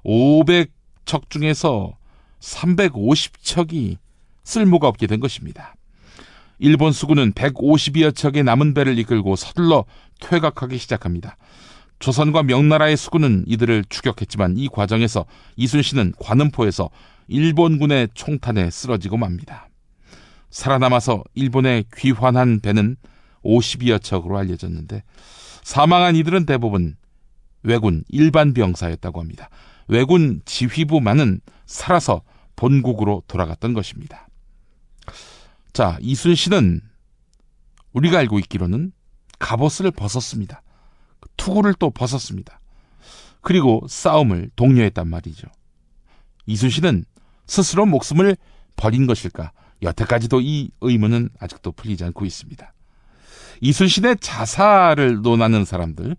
500척 0.04 1.30
중에서 1.30 1.96
350척이 2.40 3.98
쓸모가 4.42 4.88
없게 4.88 5.06
된 5.06 5.20
것입니다. 5.20 5.76
일본 6.62 6.92
수군은 6.92 7.32
150여 7.32 8.14
척의 8.14 8.44
남은 8.44 8.72
배를 8.72 8.96
이끌고 9.00 9.34
서둘러 9.34 9.84
퇴각하기 10.20 10.78
시작합니다. 10.78 11.36
조선과 11.98 12.44
명나라의 12.44 12.96
수군은 12.96 13.42
이들을 13.48 13.86
추격했지만 13.88 14.56
이 14.56 14.68
과정에서 14.68 15.26
이순신은 15.56 16.12
관음포에서 16.20 16.88
일본군의 17.26 18.10
총탄에 18.14 18.70
쓰러지고 18.70 19.16
맙니다. 19.16 19.70
살아남아서 20.50 21.24
일본에 21.34 21.82
귀환한 21.96 22.60
배는 22.60 22.94
50여 23.44 24.00
척으로 24.00 24.38
알려졌는데 24.38 25.02
사망한 25.64 26.14
이들은 26.14 26.46
대부분 26.46 26.94
왜군 27.64 28.04
일반 28.08 28.54
병사였다고 28.54 29.18
합니다. 29.18 29.50
왜군 29.88 30.42
지휘부만은 30.44 31.40
살아서 31.66 32.22
본국으로 32.54 33.24
돌아갔던 33.26 33.74
것입니다. 33.74 34.28
자, 35.72 35.96
이순신은 36.00 36.80
우리가 37.92 38.18
알고 38.18 38.38
있기로는 38.40 38.92
갑옷을 39.38 39.90
벗었습니다. 39.90 40.62
투구를 41.36 41.74
또 41.78 41.90
벗었습니다. 41.90 42.60
그리고 43.40 43.84
싸움을 43.88 44.50
독려했단 44.54 45.08
말이죠. 45.08 45.48
이순신은 46.46 47.04
스스로 47.46 47.86
목숨을 47.86 48.36
버린 48.76 49.06
것일까? 49.06 49.52
여태까지도 49.82 50.40
이 50.40 50.70
의문은 50.80 51.30
아직도 51.40 51.72
풀리지 51.72 52.04
않고 52.04 52.24
있습니다. 52.24 52.72
이순신의 53.60 54.16
자살을 54.20 55.22
논하는 55.22 55.64
사람들, 55.64 56.16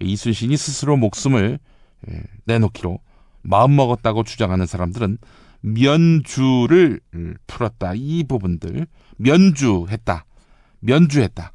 이순신이 0.00 0.56
스스로 0.56 0.96
목숨을 0.96 1.58
예, 2.08 2.22
내놓기로 2.44 3.00
마음먹었다고 3.42 4.24
주장하는 4.24 4.66
사람들은 4.66 5.18
면주를 5.60 7.00
풀었다. 7.46 7.92
이 7.94 8.24
부분들, 8.24 8.86
면주했다. 9.16 10.24
면주했다. 10.80 11.52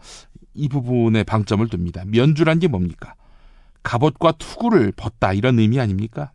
이 0.54 0.68
부분에 0.70 1.24
방점을 1.24 1.68
둡니다. 1.74 2.04
면주란 2.06 2.60
게 2.60 2.68
뭡니까? 2.68 3.16
갑옷과 3.82 4.34
투구를 4.34 4.92
벗다. 4.92 5.34
이런 5.34 5.60
의미 5.60 5.80
아닙니까? 5.80 6.32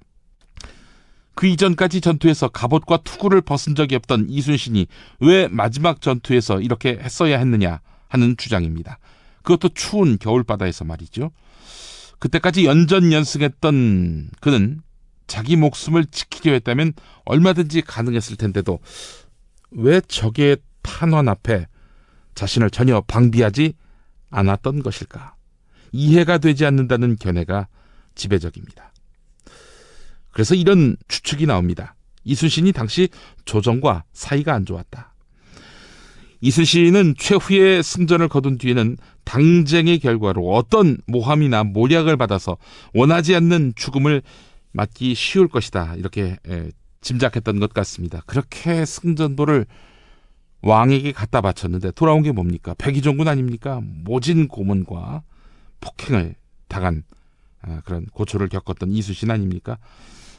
그 1.34 1.46
이전까지 1.46 2.00
전투에서 2.00 2.48
갑옷과 2.48 2.98
투구를 3.04 3.42
벗은 3.42 3.76
적이 3.76 3.94
없던 3.96 4.26
이순신이 4.28 4.86
왜 5.20 5.46
마지막 5.48 6.00
전투에서 6.00 6.60
이렇게 6.60 6.98
했어야 7.00 7.38
했느냐 7.38 7.80
하는 8.08 8.36
주장입니다. 8.36 8.98
그것도 9.42 9.68
추운 9.74 10.18
겨울바다에서 10.18 10.84
말이죠. 10.84 11.30
그때까지 12.18 12.64
연전연승했던 12.66 14.30
그는 14.40 14.82
자기 15.28 15.54
목숨을 15.54 16.06
지키려 16.06 16.52
했다면 16.54 16.94
얼마든지 17.24 17.82
가능했을 17.82 18.36
텐데도 18.36 18.80
왜 19.70 20.00
적의 20.00 20.56
탄환 20.82 21.28
앞에 21.28 21.68
자신을 22.34 22.70
전혀 22.70 23.00
방비하지 23.02 23.74
않았던 24.30 24.82
것일까? 24.82 25.34
이해가 25.92 26.38
되지 26.38 26.66
않는다는 26.66 27.16
견해가 27.16 27.68
지배적입니다. 28.14 28.92
그래서 30.32 30.54
이런 30.54 30.96
추측이 31.08 31.46
나옵니다. 31.46 31.94
이순신이 32.24 32.72
당시 32.72 33.08
조정과 33.44 34.04
사이가 34.12 34.54
안 34.54 34.66
좋았다. 34.66 35.14
이순신은 36.40 37.14
최후의 37.18 37.82
승전을 37.82 38.28
거둔 38.28 38.58
뒤에는 38.58 38.96
당쟁의 39.24 39.98
결과로 39.98 40.52
어떤 40.52 40.98
모함이나 41.06 41.64
모략을 41.64 42.16
받아서 42.16 42.56
원하지 42.94 43.34
않는 43.34 43.72
죽음을 43.76 44.22
맞기 44.78 45.16
쉬울 45.16 45.48
것이다. 45.48 45.96
이렇게 45.96 46.36
짐작했던 47.00 47.58
것 47.58 47.74
같습니다. 47.74 48.22
그렇게 48.26 48.84
승전보를 48.84 49.66
왕에게 50.62 51.10
갖다 51.10 51.40
바쳤는데 51.40 51.90
돌아온 51.92 52.22
게 52.22 52.30
뭡니까? 52.30 52.74
백의종군 52.78 53.26
아닙니까? 53.26 53.80
모진 53.82 54.46
고문과 54.46 55.24
폭행을 55.80 56.36
당한 56.68 57.02
아, 57.60 57.80
그런 57.84 58.06
고초를 58.06 58.48
겪었던 58.48 58.92
이수신 58.92 59.32
아닙니까? 59.32 59.78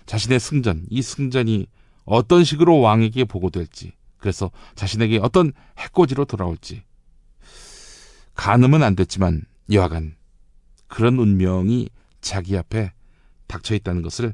자신의 0.06 0.40
승전, 0.40 0.86
이 0.90 1.02
승전이 1.02 1.68
어떤 2.06 2.46
식으로 2.46 2.80
왕에게 2.80 3.26
보고될지, 3.26 3.92
그래서 4.18 4.52
자신에게 4.76 5.20
어떤 5.22 5.52
해코지로 5.78 6.24
돌아올지 6.24 6.84
가늠은 8.36 8.84
안 8.84 8.96
됐지만 8.96 9.44
여하간 9.70 10.16
그런 10.88 11.20
운명이 11.20 11.90
자기 12.22 12.58
앞에 12.58 12.94
닥쳐 13.50 13.76
있다는 13.76 14.02
것을 14.02 14.34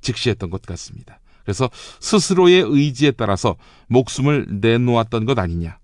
직시했던 0.00 0.50
것 0.50 0.62
같습니다. 0.62 1.18
그래서 1.42 1.68
스스로의 1.98 2.62
의지에 2.62 3.10
따라서 3.10 3.56
목숨을 3.88 4.46
내놓았던 4.60 5.24
것 5.24 5.38
아니냐. 5.38 5.78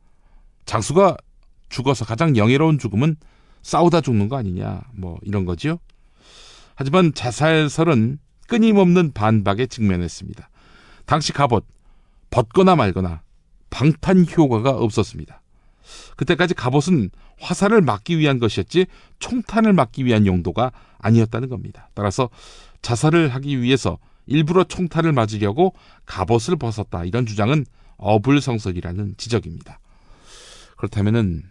장수가 0.66 1.16
죽어서 1.68 2.04
가장 2.04 2.36
영예로운 2.36 2.78
죽음은 2.78 3.16
싸우다 3.62 4.02
죽는 4.02 4.28
거 4.28 4.36
아니냐. 4.36 4.82
뭐 4.92 5.18
이런 5.22 5.44
거지요. 5.44 5.78
하지만 6.76 7.12
자살설은 7.12 8.18
끊임없는 8.46 9.12
반박에 9.12 9.66
직면했습니다. 9.66 10.48
당시 11.04 11.32
갑옷 11.32 11.66
벗거나 12.30 12.76
말거나 12.76 13.22
방탄 13.68 14.26
효과가 14.26 14.70
없었습니다. 14.70 15.42
그때까지 16.16 16.54
갑옷은 16.54 17.10
화살을 17.40 17.80
막기 17.80 18.18
위한 18.18 18.38
것이었지 18.38 18.86
총탄을 19.18 19.72
막기 19.72 20.04
위한 20.04 20.26
용도가 20.26 20.72
아니었다는 20.98 21.48
겁니다. 21.48 21.88
따라서 21.94 22.28
자살을 22.82 23.28
하기 23.28 23.60
위해서 23.62 23.98
일부러 24.26 24.64
총탄을 24.64 25.12
맞으려고 25.12 25.74
갑옷을 26.06 26.56
벗었다. 26.56 27.04
이런 27.04 27.26
주장은 27.26 27.66
어불성설이라는 27.96 29.14
지적입니다. 29.16 29.80
그렇다면은 30.76 31.42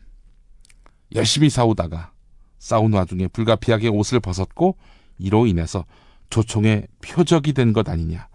열심히 1.15 1.49
싸우다가 1.49 2.11
싸운 2.57 2.93
와중에 2.93 3.27
불가피하게 3.27 3.87
옷을 3.89 4.19
벗었고 4.19 4.77
이로 5.17 5.45
인해서 5.47 5.85
조총의 6.29 6.87
표적이 7.01 7.53
된 7.53 7.73
것 7.73 7.89
아니냐. 7.89 8.27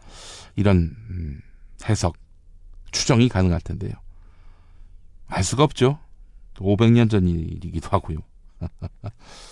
이런 0.56 0.94
음, 1.10 1.40
해석, 1.88 2.16
추정이 2.92 3.28
가능할 3.28 3.60
텐데요. 3.60 3.92
알 5.26 5.42
수가 5.42 5.64
없죠. 5.64 5.98
500년 6.62 7.10
전 7.10 7.26
일이기도 7.28 7.88
하고요. 7.90 8.18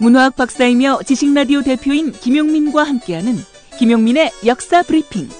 문화학 0.00 0.36
박사이며 0.36 1.00
지식라디오 1.06 1.62
대표인 1.62 2.12
김용민과 2.12 2.82
함께하는 2.82 3.36
김용민의 3.78 4.32
역사 4.44 4.82
브리핑. 4.82 5.30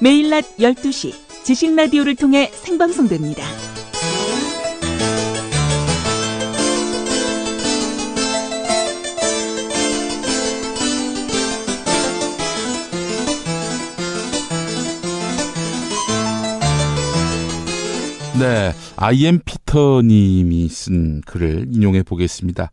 매일 0.00 0.30
낮 0.30 0.44
12시 0.56 1.12
지식라디오를 1.44 2.16
통해 2.16 2.50
생방송됩니다. 2.52 3.44
네, 18.38 18.72
아이엠 18.96 19.40
피터님이 19.44 20.68
쓴 20.68 21.20
글을 21.20 21.66
인용해 21.70 22.02
보겠습니다. 22.02 22.70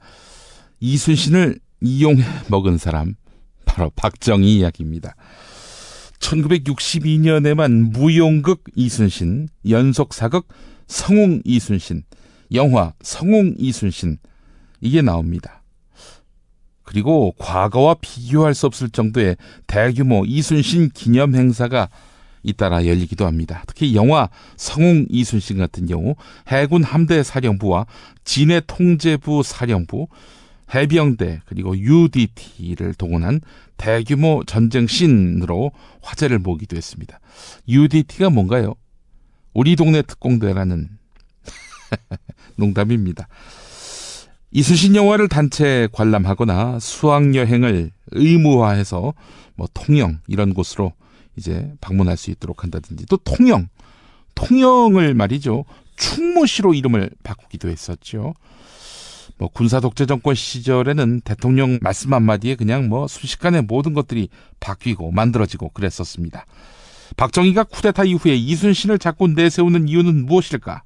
이순신을 0.79 1.59
이용해 1.81 2.23
먹은 2.47 2.77
사람 2.77 3.15
바로 3.65 3.91
박정희 3.95 4.55
이야기입니다. 4.55 5.15
1962년에만 6.19 7.91
무용극 7.91 8.63
이순신, 8.73 9.49
연속 9.69 10.13
사극 10.13 10.47
성웅 10.87 11.41
이순신, 11.43 12.03
영화 12.53 12.93
성웅 13.01 13.55
이순신 13.57 14.17
이게 14.79 15.01
나옵니다. 15.01 15.61
그리고 16.83 17.33
과거와 17.37 17.95
비교할 18.01 18.55
수 18.55 18.65
없을 18.65 18.89
정도의 18.89 19.35
대규모 19.67 20.23
이순신 20.25 20.89
기념 20.93 21.35
행사가 21.35 21.89
잇따라 22.43 22.85
열리기도 22.85 23.25
합니다. 23.25 23.63
특히 23.67 23.95
영화 23.95 24.29
성웅 24.55 25.07
이순신 25.09 25.57
같은 25.57 25.85
경우 25.85 26.15
해군 26.47 26.83
함대 26.83 27.23
사령부와 27.23 27.85
진해 28.23 28.61
통제부 28.65 29.43
사령부, 29.43 30.07
해병대 30.73 31.41
그리고 31.45 31.77
UDT를 31.77 32.93
동원한 32.93 33.41
대규모 33.77 34.43
전쟁 34.45 34.87
씬으로 34.87 35.71
화제를 36.01 36.39
모기도 36.39 36.77
했습니다. 36.77 37.19
UDT가 37.67 38.29
뭔가요? 38.29 38.75
우리 39.53 39.75
동네 39.75 40.01
특공대라는 40.01 40.89
농담입니다. 42.55 43.27
이순신 44.51 44.95
영화를 44.95 45.27
단체 45.27 45.87
관람하거나 45.91 46.79
수학 46.79 47.35
여행을 47.35 47.91
의무화해서 48.11 49.13
뭐 49.55 49.67
통영 49.73 50.19
이런 50.27 50.53
곳으로 50.53 50.93
이제 51.39 51.73
방문할 51.81 52.17
수 52.17 52.29
있도록 52.29 52.63
한다든지 52.63 53.05
또 53.07 53.17
통영 53.17 53.69
통영을 54.35 55.13
말이죠 55.13 55.65
충무시로 55.95 56.73
이름을 56.73 57.09
바꾸기도 57.23 57.69
했었죠. 57.69 58.33
뭐 59.37 59.49
군사 59.49 59.79
독재 59.79 60.05
정권 60.05 60.35
시절에는 60.35 61.21
대통령 61.21 61.79
말씀 61.81 62.13
한마디에 62.13 62.55
그냥 62.55 62.89
뭐 62.89 63.07
순식간에 63.07 63.61
모든 63.61 63.93
것들이 63.93 64.27
바뀌고 64.59 65.11
만들어지고 65.11 65.69
그랬었습니다. 65.69 66.45
박정희가 67.15 67.63
쿠데타 67.63 68.03
이후에 68.03 68.35
이순신을 68.35 68.99
자꾸 68.99 69.27
내세우는 69.27 69.87
이유는 69.87 70.25
무엇일까? 70.25 70.83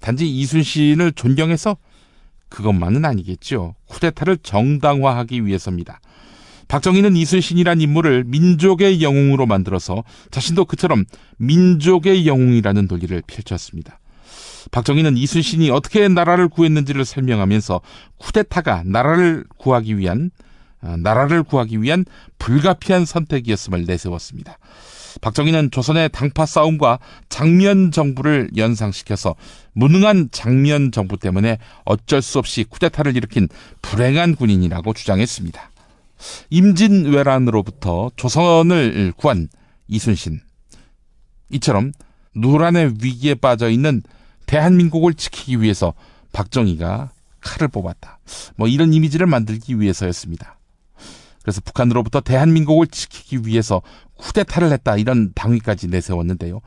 단지 0.00 0.28
이순신을 0.28 1.12
존경해서 1.12 1.76
그것만은 2.48 3.04
아니겠죠. 3.04 3.74
쿠데타를 3.86 4.38
정당화하기 4.38 5.46
위해서입니다. 5.46 6.00
박정희는 6.72 7.16
이순신이란 7.16 7.82
인물을 7.82 8.24
민족의 8.24 9.02
영웅으로 9.02 9.44
만들어서 9.44 10.04
자신도 10.30 10.64
그처럼 10.64 11.04
민족의 11.36 12.26
영웅이라는 12.26 12.86
논리를 12.86 13.22
펼쳤습니다. 13.26 14.00
박정희는 14.70 15.18
이순신이 15.18 15.68
어떻게 15.68 16.08
나라를 16.08 16.48
구했는지를 16.48 17.04
설명하면서 17.04 17.82
쿠데타가 18.16 18.84
나라를 18.86 19.44
구하기 19.58 19.98
위한 19.98 20.30
어, 20.80 20.96
나라를 20.96 21.42
구하기 21.42 21.82
위한 21.82 22.06
불가피한 22.38 23.04
선택이었음을 23.04 23.84
내세웠습니다. 23.84 24.56
박정희는 25.20 25.72
조선의 25.72 26.08
당파 26.08 26.46
싸움과 26.46 27.00
장면 27.28 27.90
정부를 27.90 28.48
연상시켜서 28.56 29.34
무능한 29.74 30.30
장면 30.32 30.90
정부 30.90 31.18
때문에 31.18 31.58
어쩔 31.84 32.22
수 32.22 32.38
없이 32.38 32.64
쿠데타를 32.64 33.14
일으킨 33.14 33.50
불행한 33.82 34.36
군인이라고 34.36 34.94
주장했습니다. 34.94 35.71
임진왜란으로부터 36.50 38.10
조선을 38.16 39.12
구한 39.16 39.48
이순신. 39.88 40.40
이처럼 41.50 41.92
누란의 42.34 42.94
위기에 43.02 43.34
빠져 43.34 43.68
있는 43.68 44.02
대한민국을 44.46 45.14
지키기 45.14 45.60
위해서 45.60 45.94
박정희가 46.32 47.10
칼을 47.40 47.68
뽑았다. 47.68 48.20
뭐 48.56 48.68
이런 48.68 48.92
이미지를 48.92 49.26
만들기 49.26 49.80
위해서였습니다. 49.80 50.58
그래서 51.42 51.60
북한으로부터 51.60 52.20
대한민국을 52.20 52.86
지키기 52.86 53.46
위해서 53.46 53.82
쿠데타를 54.16 54.70
했다 54.72 54.96
이런 54.96 55.32
당위까지 55.34 55.88
내세웠는데요. 55.88 56.60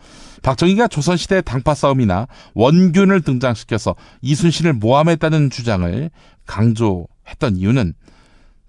박정희가 0.43 0.89
조선시대 0.89 1.41
당파 1.41 1.73
싸움이나 1.73 2.27
원균을 2.53 3.21
등장시켜서 3.21 3.95
이순신을 4.21 4.73
모함했다는 4.73 5.49
주장을 5.49 6.09
강조했던 6.45 7.55
이유는 7.55 7.93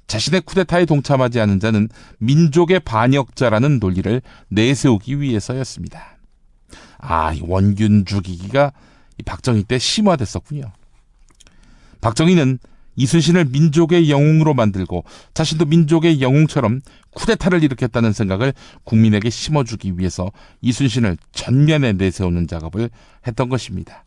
자신의 0.06 0.42
쿠데타에 0.42 0.84
동참하지 0.84 1.40
않은 1.40 1.60
자는 1.60 1.88
민족의 2.18 2.80
반역자라는 2.80 3.80
논리를 3.80 4.22
내세우기 4.48 5.20
위해서였습니다. 5.20 6.18
아, 6.98 7.32
이 7.32 7.40
원균 7.42 8.04
죽이기가 8.04 8.72
이 9.18 9.22
박정희 9.22 9.64
때 9.64 9.78
심화됐었군요. 9.78 10.72
박정희는 12.00 12.58
이순신을 12.96 13.46
민족의 13.46 14.10
영웅으로 14.10 14.54
만들고 14.54 15.04
자신도 15.34 15.66
민족의 15.66 16.22
영웅처럼 16.22 16.80
쿠데타를 17.10 17.62
일으켰다는 17.62 18.12
생각을 18.12 18.54
국민에게 18.84 19.28
심어주기 19.28 19.98
위해서 19.98 20.30
이순신을 20.62 21.18
전면에 21.32 21.92
내세우는 21.92 22.48
작업을 22.48 22.90
했던 23.26 23.48
것입니다. 23.48 24.04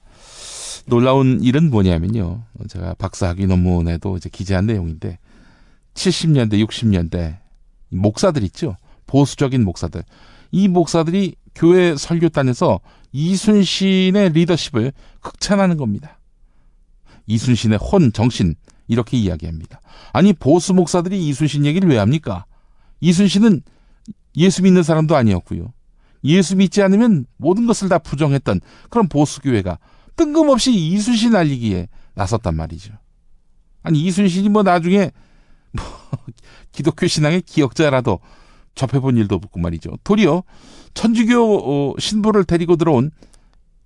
놀라운 0.87 1.43
일은 1.43 1.69
뭐냐면요. 1.69 2.43
제가 2.67 2.95
박사학위 2.95 3.45
논문에도 3.45 4.17
이제 4.17 4.29
기재한 4.31 4.65
내용인데 4.65 5.19
70년대, 5.99 6.65
60년대 6.65 7.37
목사들 7.89 8.43
있죠. 8.43 8.77
보수적인 9.05 9.63
목사들. 9.65 10.03
이 10.51 10.67
목사들이 10.67 11.35
교회 11.53 11.95
설교단에서 11.95 12.79
이순신의 13.11 14.31
리더십을 14.31 14.93
극찬하는 15.19 15.77
겁니다. 15.77 16.19
이순신의 17.27 17.79
혼, 17.81 18.13
정신, 18.13 18.55
이렇게 18.87 19.17
이야기합니다. 19.17 19.81
아니, 20.13 20.33
보수 20.33 20.73
목사들이 20.73 21.27
이순신 21.27 21.65
얘기를 21.65 21.89
왜 21.89 21.97
합니까? 21.97 22.45
이순신은 23.01 23.61
예수 24.37 24.63
믿는 24.63 24.83
사람도 24.83 25.15
아니었고요. 25.15 25.73
예수 26.23 26.55
믿지 26.55 26.81
않으면 26.81 27.25
모든 27.37 27.67
것을 27.67 27.89
다 27.89 27.99
부정했던 27.99 28.61
그런 28.89 29.07
보수교회가 29.07 29.79
뜬금없이 30.15 30.73
이순신 30.73 31.35
알리기에 31.35 31.87
나섰단 32.15 32.55
말이죠. 32.55 32.93
아니, 33.83 34.01
이순신이 34.05 34.49
뭐 34.49 34.63
나중에 34.63 34.99
뭐 34.99 35.11
기독교 36.71 37.07
신앙의 37.07 37.41
기억자라도 37.41 38.19
접해본 38.75 39.17
일도 39.17 39.35
없고 39.35 39.59
말이죠. 39.59 39.97
도리어 40.03 40.43
천주교 40.93 41.91
어, 41.91 41.93
신부를 41.99 42.45
데리고 42.45 42.75
들어온 42.75 43.11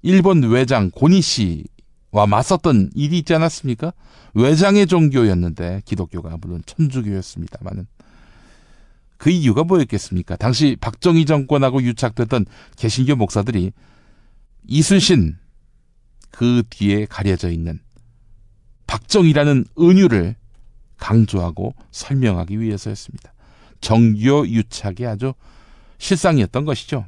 일본 0.01 0.43
외장 0.43 0.91
고니 0.91 1.21
씨와 1.21 2.27
맞섰던 2.27 2.91
일이 2.95 3.19
있지 3.19 3.33
않았습니까? 3.33 3.93
외장의 4.33 4.87
종교였는데 4.87 5.81
기독교가 5.85 6.37
물론 6.41 6.61
천주교였습니다만은 6.65 7.87
그 9.17 9.29
이유가 9.29 9.63
뭐였겠습니까? 9.63 10.35
당시 10.35 10.75
박정희 10.79 11.25
정권하고 11.25 11.81
유착됐던 11.81 12.45
개신교 12.75 13.15
목사들이 13.15 13.71
이순신 14.67 15.37
그 16.29 16.63
뒤에 16.69 17.05
가려져 17.05 17.49
있는 17.49 17.79
박정희라는 18.87 19.65
은유를 19.79 20.35
강조하고 20.97 21.73
설명하기 21.91 22.59
위해서였습니다. 22.59 23.33
정교 23.81 24.47
유착이 24.47 25.05
아주 25.05 25.33
실상이었던 25.97 26.65
것이죠. 26.65 27.05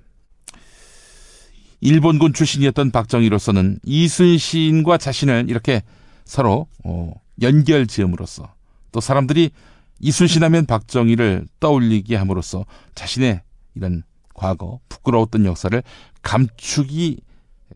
일본군 1.82 2.34
출신이었던 2.34 2.91
박정희로서는 2.91 3.80
이순신과 3.84 4.98
자신을 4.98 5.45
이렇게 5.50 5.84
서로 6.24 6.67
어, 6.84 7.13
연결 7.41 7.86
지음으로써 7.86 8.54
또 8.91 9.00
사람들이 9.00 9.52
이순신하면 10.00 10.65
박정희를 10.65 11.48
떠올리게 11.60 12.15
함으로써 12.15 12.65
자신의 12.95 13.41
이런 13.76 14.04
과거 14.34 14.80
부끄러웠던 14.89 15.45
역사를 15.45 15.82
감추기 16.21 17.19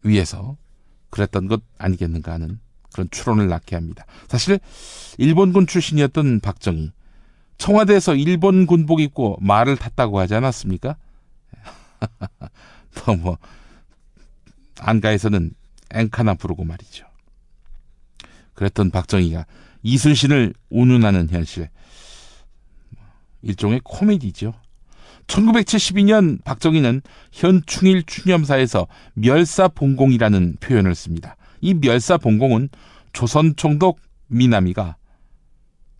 위해서 0.03 0.57
그랬던 1.09 1.47
것 1.47 1.61
아니겠는가 1.77 2.33
하는 2.33 2.59
그런 2.91 3.07
추론을 3.11 3.47
낳게 3.47 3.75
합니다. 3.75 4.05
사실 4.27 4.59
일본군 5.17 5.67
출신이었던 5.67 6.39
박정희 6.39 6.91
청와대에서 7.57 8.15
일본 8.15 8.65
군복 8.65 9.01
입고 9.01 9.37
말을 9.41 9.75
탔다고 9.75 10.19
하지 10.19 10.33
않았습니까? 10.35 10.95
또뭐 13.05 13.37
안가에서는 14.79 15.51
앵카나 15.91 16.35
부르고 16.35 16.63
말이죠. 16.63 17.05
그랬던 18.53 18.91
박정희가 18.91 19.45
이순신을 19.83 20.53
운운하는 20.69 21.29
현실 21.29 21.69
일종의 23.41 23.81
코미디죠. 23.83 24.53
1972년 25.27 26.43
박정희는 26.43 27.01
현충일 27.31 28.03
추념사에서 28.03 28.87
멸사봉공이라는 29.13 30.57
표현을 30.59 30.95
씁니다. 30.95 31.37
이 31.61 31.73
멸사 31.73 32.17
봉공은 32.17 32.69
조선 33.13 33.55
총독 33.55 33.99
미나미가 34.27 34.97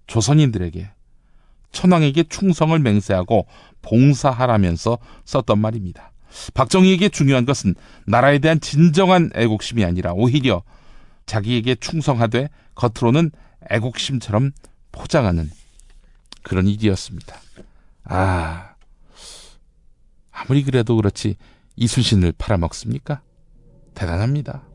조선인들에게 0.08 0.92
천황에게 1.72 2.24
충성을 2.24 2.78
맹세하고 2.78 3.46
봉사하라면서 3.82 4.98
썼던 5.26 5.60
말입니다. 5.60 6.12
박정희에게 6.54 7.10
중요한 7.10 7.46
것은 7.46 7.76
나라에 8.06 8.40
대한 8.40 8.60
진정한 8.60 9.32
애국심이 9.36 9.84
아니라 9.84 10.14
오히려 10.14 10.64
자기에게 11.26 11.76
충성하되 11.76 12.50
겉으로는 12.76 13.32
애국심처럼 13.70 14.52
포장하는 14.92 15.50
그런 16.44 16.68
일이었습니다. 16.68 17.36
아, 18.06 18.74
아무리 20.32 20.64
그래도 20.64 20.96
그렇지 20.96 21.36
이순신을 21.76 22.34
팔아먹습니까? 22.38 23.22
대단합니다. 23.94 24.69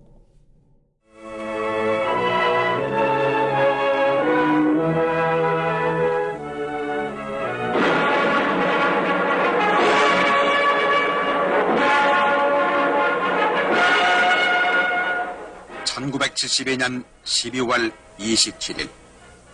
1972년 15.94 17.04
12월 17.24 17.92
27일 18.18 18.88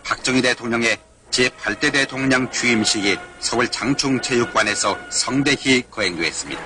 박정희 0.03 0.41
대통령의 0.41 0.97
제8대 1.29 1.93
대통령 1.93 2.49
취임식이 2.51 3.17
서울 3.39 3.69
장충체육관에서 3.69 4.97
성대히 5.11 5.83
거행되었습니다. 5.89 6.61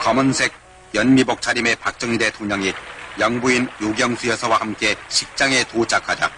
검은색 0.00 0.52
연미복 0.94 1.42
차림의 1.42 1.76
박정희 1.76 2.18
대통령이 2.18 2.72
영부인 3.18 3.68
유경수 3.80 4.28
여사와 4.28 4.58
함께 4.58 4.94
식장에 5.08 5.64
도착하자 5.64 6.30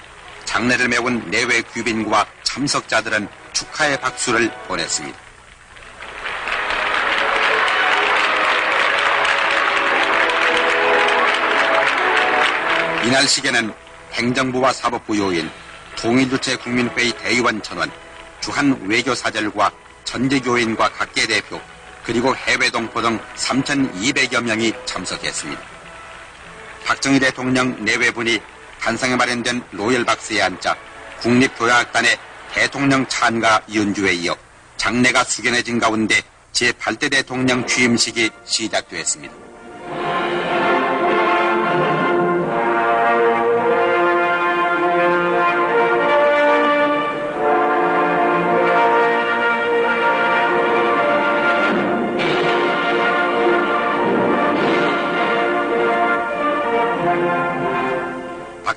장례를 0.44 0.88
메운 0.88 1.30
내외 1.30 1.62
귀빈과 1.74 2.26
참석자들은 2.42 3.28
축하의 3.52 4.00
박수를 4.00 4.50
보냈습니다. 4.66 5.18
이날 13.04 13.26
시계는 13.26 13.72
행정부와 14.12 14.72
사법부 14.72 15.18
요인, 15.18 15.50
통일주체 15.96 16.56
국민회의 16.56 17.12
대의원 17.18 17.62
천원, 17.62 17.90
주한 18.40 18.78
외교사절과 18.86 19.72
전제교인과 20.04 20.90
각계 20.90 21.26
대표, 21.26 21.60
그리고 22.04 22.34
해외 22.36 22.70
동포 22.70 23.00
등 23.02 23.18
3,200여 23.36 24.42
명이 24.42 24.72
참석했습니다. 24.84 25.71
박정희 26.84 27.20
대통령 27.20 27.84
내외분이 27.84 28.40
단상에 28.80 29.16
마련된 29.16 29.62
로열 29.72 30.04
박스에 30.04 30.42
앉자 30.42 30.76
국립교향악단의 31.20 32.18
대통령 32.52 33.06
찬가 33.06 33.62
연주에 33.72 34.12
이어 34.14 34.36
장례가 34.76 35.24
숙연해진 35.24 35.78
가운데 35.78 36.20
제8대 36.52 37.10
대통령 37.10 37.66
취임식이 37.66 38.30
시작되었습니다. 38.44 39.41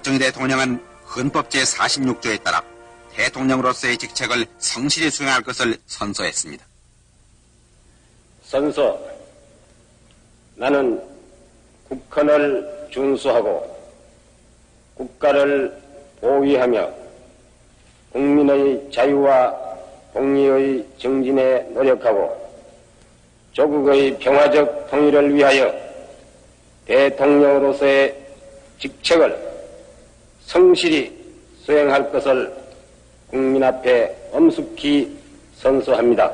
박정희 0.05 0.19
대통령은 0.19 0.79
헌법 1.15 1.49
제46조에 1.49 2.43
따라 2.43 2.63
대통령으로서의 3.13 3.97
직책을 3.97 4.45
성실히 4.59 5.09
수행할 5.09 5.41
것을 5.41 5.77
선서했습니다. 5.87 6.63
선서 8.43 8.99
나는 10.53 11.01
국헌을 11.89 12.87
준수하고 12.91 13.75
국가를 14.93 15.75
보위하며 16.21 16.87
국민의 18.11 18.91
자유와 18.93 19.55
복리의 20.13 20.85
정진에 20.99 21.61
노력하고 21.73 22.53
조국의 23.53 24.19
평화적 24.19 24.91
통일을 24.91 25.33
위하여 25.33 25.73
대통령으로서의 26.85 28.15
직책을 28.79 29.54
성실히 30.45 31.11
수행할 31.63 32.11
것을 32.11 32.53
국민 33.27 33.63
앞에 33.63 34.29
엄숙히 34.31 35.17
선서합니다. 35.57 36.31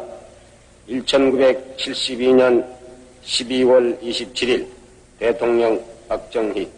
1972년 0.87 2.65
12월 3.23 4.01
27일 4.01 4.67
대통령 5.19 5.81
박정희 6.09 6.69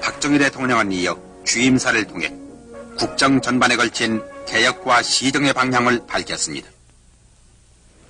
박정희 0.00 0.38
대통령은 0.38 0.90
이어 0.92 1.16
취임사를 1.44 2.04
통해 2.06 2.32
국정 2.98 3.40
전반에 3.40 3.76
걸친 3.76 4.20
개혁과 4.46 5.02
시정의 5.02 5.52
방향을 5.52 6.06
밝혔습니다. 6.06 6.68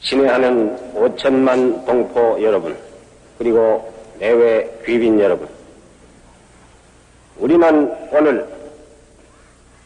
친애하는 0.02 0.94
5천만 0.94 1.86
동포 1.86 2.42
여러분, 2.42 2.76
그리고 3.38 3.92
내외 4.18 4.68
귀빈 4.84 5.18
여러분. 5.20 5.48
우리는 7.38 7.96
오늘 8.12 8.46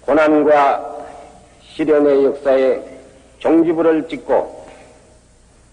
고난과 0.03 0.97
시련의 1.75 2.25
역사에 2.25 2.81
종지부를 3.39 4.09
찍고 4.09 4.67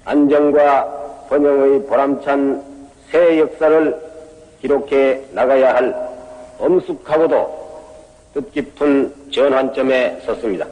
안정과 0.06 1.26
번영의 1.30 1.86
보람찬 1.88 2.64
새 3.10 3.40
역사를 3.40 4.14
기록해 4.62 5.22
나가야 5.32 5.76
할 5.76 5.96
엄숙하고도 6.60 7.64
뜻깊은 8.34 9.32
전환점에 9.32 10.22
섰습니다. 10.26 10.68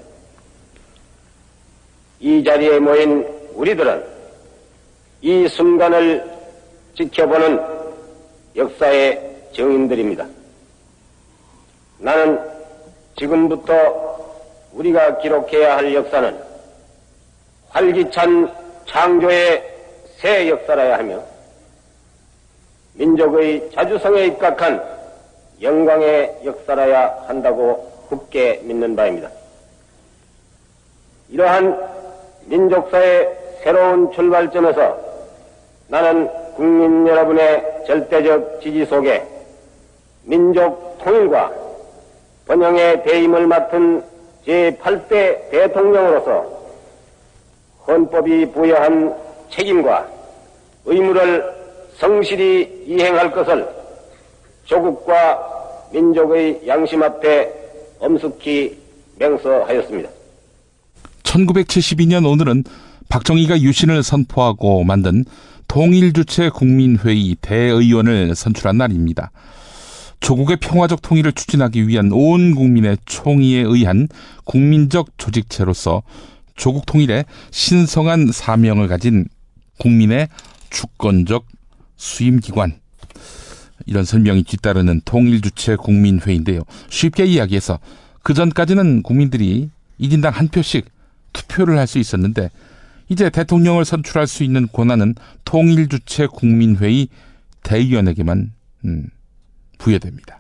이 2.20 2.44
자리에 2.44 2.80
모인 2.80 3.41
우리들은 3.56 4.04
이 5.22 5.48
순간을 5.48 6.24
지켜보는 6.96 7.60
역사의 8.56 9.50
증인들입니다. 9.54 10.26
나는 12.00 12.40
지금부터 13.18 14.20
우리가 14.74 15.18
기록해야 15.20 15.78
할 15.78 15.94
역사는 15.94 16.38
활기찬 17.70 18.54
창조의 18.88 19.64
새 20.18 20.50
역사라야 20.50 20.98
하며 20.98 21.24
민족의 22.94 23.72
자주성에 23.74 24.26
입각한 24.26 24.84
영광의 25.62 26.40
역사라야 26.44 27.26
한다고 27.28 27.90
굳게 28.10 28.62
믿는 28.64 28.96
바입니다. 28.96 29.30
이러한 31.30 31.90
민족사의 32.46 33.41
새로운 33.64 34.12
출발점에서 34.12 34.98
나는 35.88 36.30
국민 36.56 37.08
여러분의 37.08 37.64
절대적 37.86 38.62
지지 38.62 38.86
속에 38.86 39.24
민족 40.24 40.98
통일과 41.04 41.52
번영의 42.48 43.04
대임을 43.04 43.48
맡은 43.48 44.04
제8대 44.46 45.50
대통령으로서 45.52 46.62
헌법이 47.88 48.52
부여한 48.52 49.16
책임과 49.50 50.08
의무를 50.86 51.44
성실히 51.98 52.84
이행할 52.88 53.32
것을 53.32 53.68
조국과 54.66 55.90
민족의 55.92 56.62
양심 56.66 57.04
앞에 57.04 57.52
엄숙히 58.00 58.78
맹서하였습니다. 59.18 60.10
1972년 61.24 62.30
오늘은 62.30 62.64
박정희가 63.12 63.62
유신을 63.62 64.04
선포하고 64.04 64.86
만든 64.86 65.26
통일주체 65.68 66.50
국민회의 66.50 67.36
대의원을 67.42 68.36
선출한 68.36 68.78
날입니다. 68.78 69.32
조국의 70.22 70.58
평화적 70.58 71.02
통일을 71.02 71.34
추진하기 71.34 71.88
위한 71.88 72.12
온 72.14 72.56
국민의 72.56 72.98
총의에 73.06 73.64
의한 73.64 74.08
국민적 74.46 75.18
조직체로서 75.18 76.04
조국 76.56 76.86
통일에 76.86 77.26
신성한 77.52 78.32
사명을 78.32 78.88
가진 78.88 79.28
국민의 79.78 80.30
주권적 80.70 81.46
수임기관. 81.98 82.80
이런 83.88 84.06
설명이 84.06 84.44
뒤따르는 84.44 85.02
통일주체 85.04 85.76
국민회의인데요. 85.76 86.62
쉽게 86.90 87.26
이야기해서 87.26 87.80
그 88.24 88.34
전까지는 88.34 89.04
국민들이 89.04 89.70
1인당 90.00 90.32
한 90.32 90.48
표씩 90.48 90.86
투표를 91.34 91.78
할 91.78 91.88
수 91.88 91.98
있었는데 91.98 92.50
이제 93.12 93.30
대통령을 93.30 93.84
선출할 93.84 94.26
수 94.26 94.46
있는 94.46 94.70
권한은 94.72 95.16
통일 95.44 95.90
주체 95.90 96.28
국민회의 96.28 97.10
대의원에게만 97.62 98.54
음, 98.86 99.08
부여됩니다. 99.78 100.40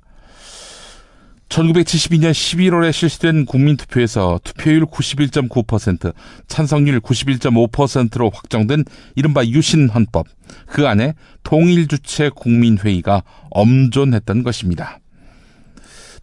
1972년 1.49 2.31
11월에 2.31 2.93
실시된 2.93 3.45
국민투표에서 3.45 4.39
투표율 4.45 4.85
91.9%, 4.85 6.13
찬성률 6.47 7.01
91.5%로 7.01 8.29
확정된 8.33 8.85
이른바 9.15 9.43
유신헌법, 9.45 10.27
그 10.67 10.87
안에 10.87 11.13
통일주체 11.43 12.29
국민회의가 12.29 13.23
엄존했던 13.49 14.43
것입니다. 14.43 14.99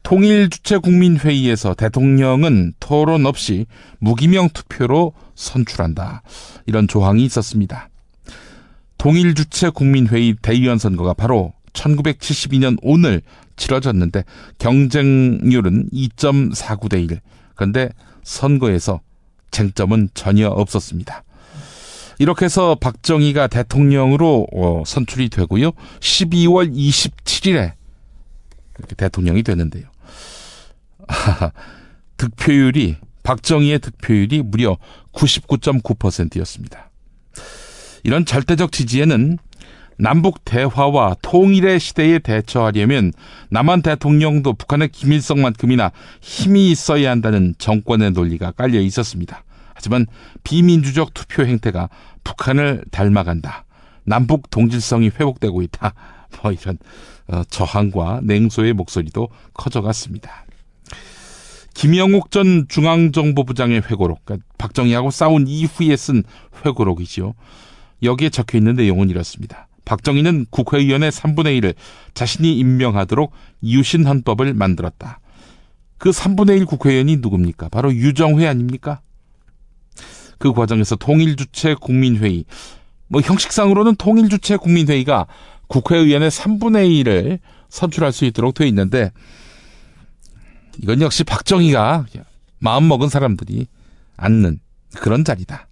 통일주체 0.02 0.78
국민회의에서 0.78 1.74
대통령은 1.74 2.72
토론 2.80 3.26
없이 3.26 3.66
무기명 3.98 4.48
투표로 4.48 5.12
선출한다. 5.38 6.22
이런 6.66 6.88
조항이 6.88 7.24
있었습니다. 7.24 7.88
통일주체 8.98 9.70
국민회의 9.70 10.34
대의원 10.42 10.78
선거가 10.78 11.14
바로 11.14 11.52
1972년 11.72 12.76
오늘 12.82 13.22
치러졌는데 13.56 14.24
경쟁률은 14.58 15.90
2.49대 15.90 17.10
1. 17.10 17.20
그런데 17.54 17.88
선거에서 18.24 19.00
쟁점은 19.52 20.10
전혀 20.14 20.48
없었습니다. 20.48 21.22
이렇게 22.18 22.46
해서 22.46 22.74
박정희가 22.74 23.46
대통령으로 23.46 24.48
어, 24.52 24.82
선출이 24.84 25.28
되고요. 25.28 25.70
12월 26.00 26.74
27일에 26.74 27.72
대통령이 28.96 29.44
되는데요. 29.44 29.84
득표율이 32.16 32.96
박정희의 33.28 33.80
득표율이 33.80 34.42
무려 34.42 34.78
99.9%였습니다. 35.12 36.90
이런 38.02 38.24
절대적 38.24 38.72
지지에는 38.72 39.36
남북 39.98 40.46
대화와 40.46 41.16
통일의 41.20 41.78
시대에 41.78 42.20
대처하려면 42.20 43.12
남한 43.50 43.82
대통령도 43.82 44.54
북한의 44.54 44.88
김일성만큼이나 44.88 45.92
힘이 46.22 46.70
있어야 46.70 47.10
한다는 47.10 47.54
정권의 47.58 48.12
논리가 48.12 48.52
깔려 48.52 48.80
있었습니다. 48.80 49.44
하지만 49.74 50.06
비민주적 50.44 51.12
투표 51.12 51.44
행태가 51.44 51.90
북한을 52.24 52.84
닮아간다. 52.90 53.66
남북 54.04 54.48
동질성이 54.48 55.08
회복되고 55.08 55.60
있다. 55.62 55.92
뭐 56.42 56.52
이런 56.52 56.78
어, 57.26 57.42
저항과 57.44 58.20
냉소의 58.22 58.72
목소리도 58.72 59.28
커져갔습니다. 59.52 60.46
김영욱 61.78 62.32
전 62.32 62.66
중앙정보부장의 62.68 63.82
회고록, 63.82 64.24
그러니까 64.24 64.44
박정희하고 64.58 65.12
싸운 65.12 65.46
이후에 65.46 65.94
쓴 65.96 66.24
회고록이지요. 66.66 67.34
여기에 68.02 68.30
적혀 68.30 68.58
있는 68.58 68.74
내용은 68.74 69.10
이렇습니다. 69.10 69.68
박정희는 69.84 70.46
국회의원의 70.50 71.12
3분의 71.12 71.60
1을 71.60 71.74
자신이 72.14 72.58
임명하도록 72.58 73.30
유신 73.62 74.04
헌법을 74.04 74.54
만들었다. 74.54 75.20
그 75.98 76.10
3분의 76.10 76.58
1 76.58 76.66
국회의원이 76.66 77.18
누굽니까? 77.18 77.68
바로 77.68 77.94
유정회 77.94 78.48
아닙니까? 78.48 79.00
그 80.38 80.52
과정에서 80.52 80.96
통일주체 80.96 81.76
국민회의, 81.80 82.44
뭐 83.06 83.20
형식상으로는 83.20 83.94
통일주체 83.94 84.56
국민회의가 84.56 85.28
국회의원의 85.68 86.28
3분의 86.32 87.04
1을 87.04 87.38
선출할 87.68 88.10
수 88.10 88.24
있도록 88.24 88.54
되어 88.54 88.66
있는데 88.66 89.12
이건 90.82 91.00
역시 91.00 91.24
박정희가 91.24 92.06
마음먹은 92.58 93.08
사람들이 93.08 93.66
앉는 94.16 94.60
그런 94.96 95.24
자리다. 95.24 95.68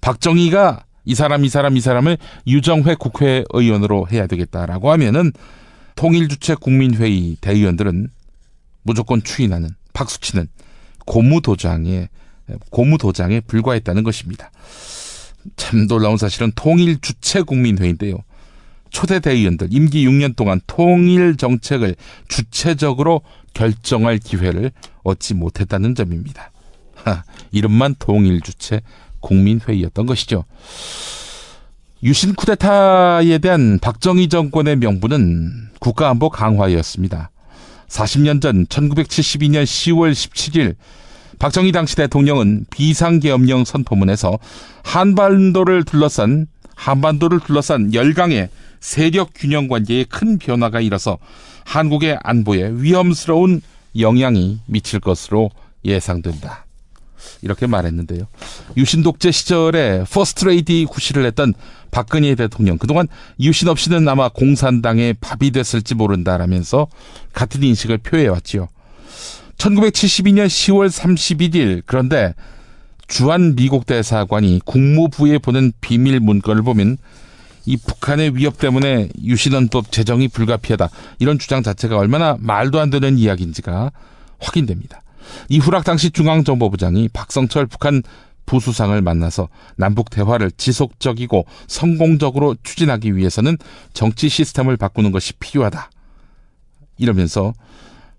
박정희가 0.00 0.84
이 1.04 1.14
사람 1.14 1.44
이 1.44 1.48
사람 1.48 1.76
이 1.76 1.80
사람을 1.80 2.18
유정회 2.46 2.94
국회의원으로 2.96 4.08
해야 4.10 4.26
되겠다라고 4.26 4.90
하면은 4.92 5.32
통일주체 5.96 6.56
국민회의 6.56 7.36
대의원들은 7.40 8.08
무조건 8.82 9.22
추인하는 9.22 9.70
박수치는 9.92 10.48
고무도장에 11.06 12.08
고무도장에 12.70 13.40
불과했다는 13.40 14.02
것입니다. 14.02 14.50
참 15.56 15.86
놀라운 15.86 16.16
사실은 16.16 16.52
통일주체 16.54 17.42
국민회의인데요. 17.42 18.16
초대 18.90 19.20
대의원들 19.20 19.68
임기 19.70 20.06
6년 20.06 20.36
동안 20.36 20.60
통일 20.66 21.36
정책을 21.36 21.94
주체적으로 22.28 23.22
결정할 23.54 24.18
기회를 24.18 24.72
얻지 25.02 25.34
못했다는 25.34 25.94
점입니다. 25.94 26.50
하, 26.94 27.24
이름만 27.50 27.94
통일 27.98 28.40
주체 28.40 28.80
국민회의였던 29.20 30.06
것이죠. 30.06 30.44
유신 32.02 32.34
쿠데타에 32.34 33.38
대한 33.38 33.78
박정희 33.78 34.28
정권의 34.28 34.76
명분은 34.76 35.70
국가안보 35.80 36.30
강화였습니다. 36.30 37.30
40년 37.88 38.40
전 38.40 38.66
1972년 38.66 39.64
10월 39.64 40.12
17일 40.12 40.76
박정희 41.38 41.72
당시 41.72 41.96
대통령은 41.96 42.66
비상계엄령 42.70 43.64
선포문에서 43.64 44.38
한반도를 44.82 45.84
둘러싼 45.84 46.46
한반도를 46.74 47.40
둘러싼 47.40 47.92
열강의 47.92 48.48
세력 48.80 49.30
균형 49.34 49.68
관계에 49.68 50.04
큰 50.04 50.38
변화가 50.38 50.80
일어서 50.80 51.18
한국의 51.64 52.18
안보에 52.22 52.72
위험스러운 52.74 53.60
영향이 53.98 54.60
미칠 54.66 55.00
것으로 55.00 55.50
예상된다. 55.84 56.66
이렇게 57.42 57.66
말했는데요. 57.66 58.26
유신 58.76 59.02
독재 59.02 59.30
시절에 59.30 60.04
퍼스트레이디 60.10 60.86
구실을 60.88 61.24
했던 61.26 61.54
박근혜 61.90 62.34
대통령 62.34 62.78
그동안 62.78 63.08
유신 63.40 63.68
없이는 63.68 64.08
아마 64.08 64.28
공산당의 64.28 65.14
밥이 65.20 65.50
됐을지 65.50 65.94
모른다라면서 65.94 66.88
같은 67.32 67.62
인식을 67.62 67.98
표해 67.98 68.28
왔지요. 68.28 68.68
1972년 69.58 70.46
10월 70.46 70.88
31일 70.88 71.82
그런데 71.84 72.34
주한 73.06 73.56
미국 73.56 73.86
대사관이 73.86 74.60
국무부에 74.64 75.38
보낸 75.38 75.72
비밀 75.80 76.20
문건을 76.20 76.62
보면 76.62 76.96
이 77.66 77.76
북한의 77.76 78.36
위협 78.36 78.58
때문에 78.58 79.08
유신헌법 79.22 79.92
제정이 79.92 80.28
불가피하다 80.28 80.88
이런 81.18 81.38
주장 81.38 81.62
자체가 81.62 81.96
얼마나 81.96 82.36
말도 82.40 82.80
안 82.80 82.90
되는 82.90 83.18
이야기인지가 83.18 83.92
확인됩니다. 84.38 85.02
이후락 85.48 85.84
당시 85.84 86.10
중앙정보부장이 86.10 87.08
박성철 87.08 87.66
북한 87.66 88.02
부수상을 88.46 89.00
만나서 89.00 89.48
남북 89.76 90.10
대화를 90.10 90.50
지속적이고 90.50 91.46
성공적으로 91.68 92.56
추진하기 92.64 93.16
위해서는 93.16 93.56
정치 93.92 94.28
시스템을 94.28 94.76
바꾸는 94.76 95.12
것이 95.12 95.34
필요하다. 95.34 95.90
이러면서 96.98 97.52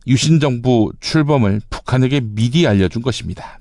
유신 0.08 0.40
정부 0.40 0.92
출범을 1.02 1.62
북한에게 1.70 2.22
미리 2.24 2.66
알려준 2.66 3.02
것입니다. 3.02 3.60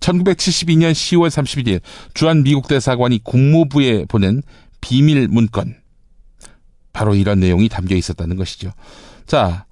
1972년 0.00 0.92
10월 0.92 1.28
31일 1.28 1.80
주한 2.14 2.42
미국 2.42 2.68
대사관이 2.68 3.22
국무부에 3.22 4.04
보낸 4.06 4.42
비밀 4.80 5.28
문건. 5.28 5.76
바로 6.92 7.14
이런 7.14 7.40
내용이 7.40 7.68
담겨 7.68 7.94
있었다는 7.94 8.36
것이죠. 8.36 8.72
자, 9.26 9.66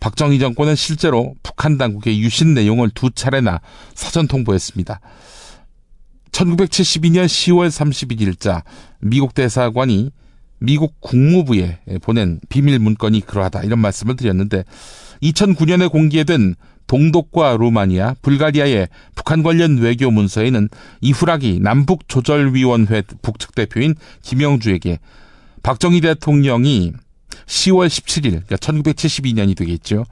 박정희 0.00 0.38
정권은 0.38 0.76
실제로 0.76 1.34
북한 1.42 1.76
당국의 1.76 2.20
유신 2.20 2.54
내용을 2.54 2.90
두 2.90 3.10
차례나 3.10 3.60
사전 3.94 4.28
통보했습니다. 4.28 5.00
1972년 6.30 7.26
10월 7.26 7.68
31일자 7.68 8.62
미국 9.00 9.34
대사관이 9.34 10.10
미국 10.60 11.00
국무부에 11.00 11.80
보낸 12.02 12.40
비밀 12.48 12.78
문건이 12.78 13.20
그러하다 13.22 13.62
이런 13.62 13.78
말씀을 13.80 14.16
드렸는데 14.16 14.64
2009년에 15.22 15.90
공개된 15.90 16.54
동독과 16.88 17.58
루마니아, 17.58 18.16
불가리아의 18.22 18.88
북한 19.14 19.44
관련 19.44 19.78
외교 19.78 20.10
문서에는 20.10 20.68
이후락이 21.00 21.60
남북조절위원회 21.60 23.02
북측 23.22 23.54
대표인 23.54 23.94
김영주에게 24.22 24.98
박정희 25.62 26.00
대통령이 26.00 26.92
10월 27.46 27.86
17일, 27.86 28.30
그러니까 28.30 28.56
1972년이 28.56 29.56
되겠죠. 29.56 30.04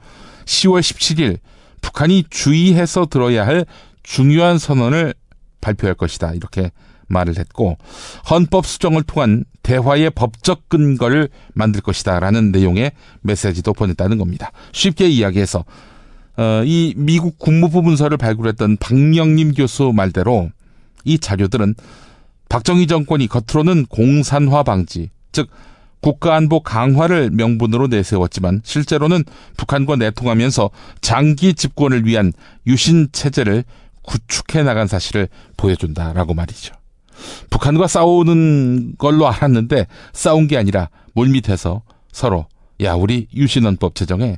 10월 0.45 0.79
17일 0.79 1.39
북한이 1.81 2.25
주의해서 2.29 3.05
들어야 3.07 3.45
할 3.45 3.65
중요한 4.03 4.57
선언을 4.57 5.13
발표할 5.61 5.95
것이다. 5.95 6.33
이렇게 6.33 6.71
말을 7.07 7.37
했고 7.37 7.77
헌법 8.29 8.65
수정을 8.65 9.03
통한 9.03 9.45
대화의 9.63 10.11
법적 10.11 10.69
근거를 10.69 11.29
만들 11.53 11.81
것이다라는 11.81 12.51
내용의 12.51 12.91
메시지도 13.21 13.73
보냈다는 13.73 14.17
겁니다. 14.17 14.51
쉽게 14.73 15.07
이야기해서 15.07 15.59
어, 15.59 15.63
이 16.65 16.93
미국 16.95 17.39
국무부 17.39 17.81
문서를 17.81 18.17
발굴했던 18.17 18.77
박명림 18.77 19.53
교수 19.53 19.91
말대로 19.93 20.49
이 21.03 21.17
자료들은 21.17 21.75
박정희 22.49 22.87
정권이 22.87 23.27
겉으로는 23.27 23.87
공산화 23.87 24.63
방지, 24.63 25.09
즉 25.31 25.49
국가안보 26.01 26.61
강화를 26.61 27.31
명분으로 27.31 27.87
내세웠지만 27.87 28.61
실제로는 28.63 29.23
북한과 29.57 29.95
내통하면서 29.95 30.69
장기 31.01 31.53
집권을 31.53 32.05
위한 32.05 32.31
유신 32.67 33.07
체제를 33.11 33.63
구축해 34.03 34.63
나간 34.63 34.87
사실을 34.87 35.27
보여준다라고 35.57 36.33
말이죠. 36.33 36.73
북한과 37.49 37.87
싸우는 37.87 38.95
걸로 38.97 39.27
알았는데 39.27 39.87
싸운 40.13 40.47
게 40.47 40.55
아니라 40.55 40.89
물밑에서 41.13 41.81
서로 42.11 42.45
야 42.81 42.93
우리 42.93 43.27
유신헌법 43.35 43.95
제정에 43.95 44.37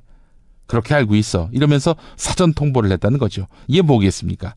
그렇게 0.70 0.94
알고 0.94 1.16
있어 1.16 1.50
이러면서 1.52 1.96
사전 2.16 2.54
통보를 2.54 2.92
했다는 2.92 3.18
거죠. 3.18 3.48
이게 3.68 3.82
뭐겠습니까? 3.82 4.56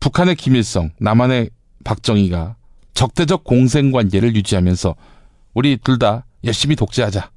북한의 0.00 0.36
김일성, 0.36 0.92
남한의 1.00 1.50
박정희가 1.84 2.54
적대적 2.94 3.44
공생 3.44 3.90
관계를 3.90 4.34
유지하면서 4.36 4.94
우리 5.54 5.76
둘 5.76 5.98
다 5.98 6.24
열심히 6.44 6.76
독재하자. 6.76 7.30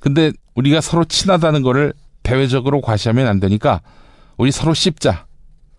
근데 0.00 0.32
우리가 0.54 0.82
서로 0.82 1.04
친하다는 1.04 1.62
거를 1.62 1.94
대외적으로 2.22 2.82
과시하면 2.82 3.26
안 3.26 3.40
되니까 3.40 3.80
우리 4.36 4.52
서로 4.52 4.74
씹자. 4.74 5.26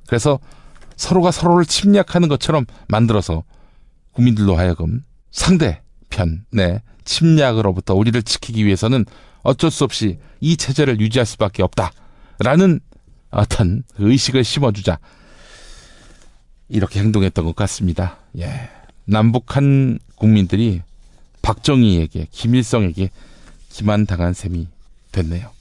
그래서 0.07 0.39
서로가 0.95 1.29
서로를 1.29 1.65
침략하는 1.65 2.27
것처럼 2.27 2.65
만들어서 2.87 3.43
국민들로 4.13 4.55
하여금 4.55 5.03
상대편의 5.29 6.81
침략으로부터 7.03 7.93
우리를 7.93 8.19
지키기 8.23 8.65
위해서는 8.65 9.05
어쩔 9.45 9.69
수 9.69 9.83
없이 9.83 10.17
이 10.41 10.57
체제를 10.57 10.99
유지할 10.99 11.25
수밖에 11.25 11.63
없다라는 11.63 12.79
어떤 13.29 13.83
의식을 13.97 14.43
심어주자 14.43 14.97
이렇게 16.67 16.99
행동했던 16.99 17.45
것 17.45 17.55
같습니다. 17.55 18.17
예. 18.39 18.69
남북한 19.05 19.99
국민들이 20.15 20.81
박정희에게 21.43 22.27
김일성에게 22.31 23.11
기만당한 23.69 24.33
셈이 24.33 24.67
됐네요. 25.11 25.51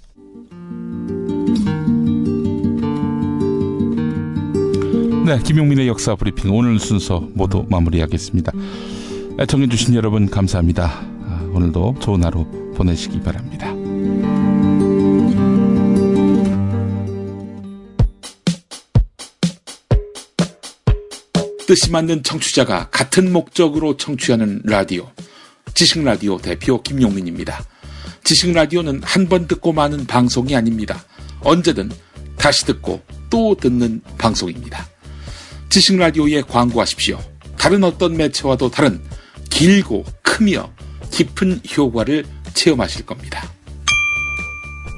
네, 5.26 5.38
김용민의 5.42 5.88
역사 5.88 6.14
브리핑 6.14 6.54
오늘 6.54 6.78
순서 6.78 7.20
모두 7.34 7.66
마무리하겠습니다. 7.68 8.52
애청해주신 9.40 9.94
여러분 9.94 10.30
감사합니다. 10.30 10.86
아, 10.86 11.50
오늘도 11.52 11.96
좋은 12.00 12.24
하루 12.24 12.46
보내시기 12.74 13.20
바랍니다. 13.20 13.73
뜻이 21.74 21.90
맞는 21.90 22.22
청취자가 22.22 22.88
같은 22.90 23.32
목적으로 23.32 23.96
청취하는 23.96 24.62
라디오. 24.64 25.10
지식라디오 25.74 26.38
대표 26.38 26.80
김용민입니다. 26.80 27.64
지식라디오는 28.22 29.02
한 29.02 29.28
번 29.28 29.48
듣고 29.48 29.72
마는 29.72 30.06
방송이 30.06 30.54
아닙니다. 30.54 31.04
언제든 31.40 31.90
다시 32.36 32.64
듣고 32.66 33.02
또 33.28 33.56
듣는 33.56 34.02
방송입니다. 34.18 34.86
지식라디오에 35.68 36.42
광고하십시오. 36.42 37.18
다른 37.58 37.82
어떤 37.82 38.16
매체와도 38.16 38.70
다른 38.70 39.02
길고 39.50 40.04
크며 40.22 40.70
깊은 41.10 41.62
효과를 41.76 42.24
체험하실 42.54 43.04
겁니다. 43.04 43.50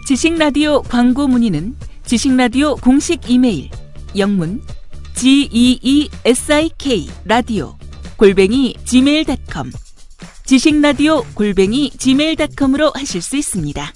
지식라디오 0.07 0.83
광고 0.83 1.27
문의는 1.27 1.75
지식라디오 2.05 2.77
공식 2.77 3.31
이메일 3.31 3.71
영문 4.19 4.61
geesik 5.17 7.09
라디오 7.25 7.77
골뱅이 8.17 8.75
gmail.com 8.85 9.73
지식라디오 10.45 11.25
골뱅이 11.35 11.91
gmail.com으로 11.91 12.93
하실 12.95 13.23
수 13.23 13.37
있습니다. 13.37 13.93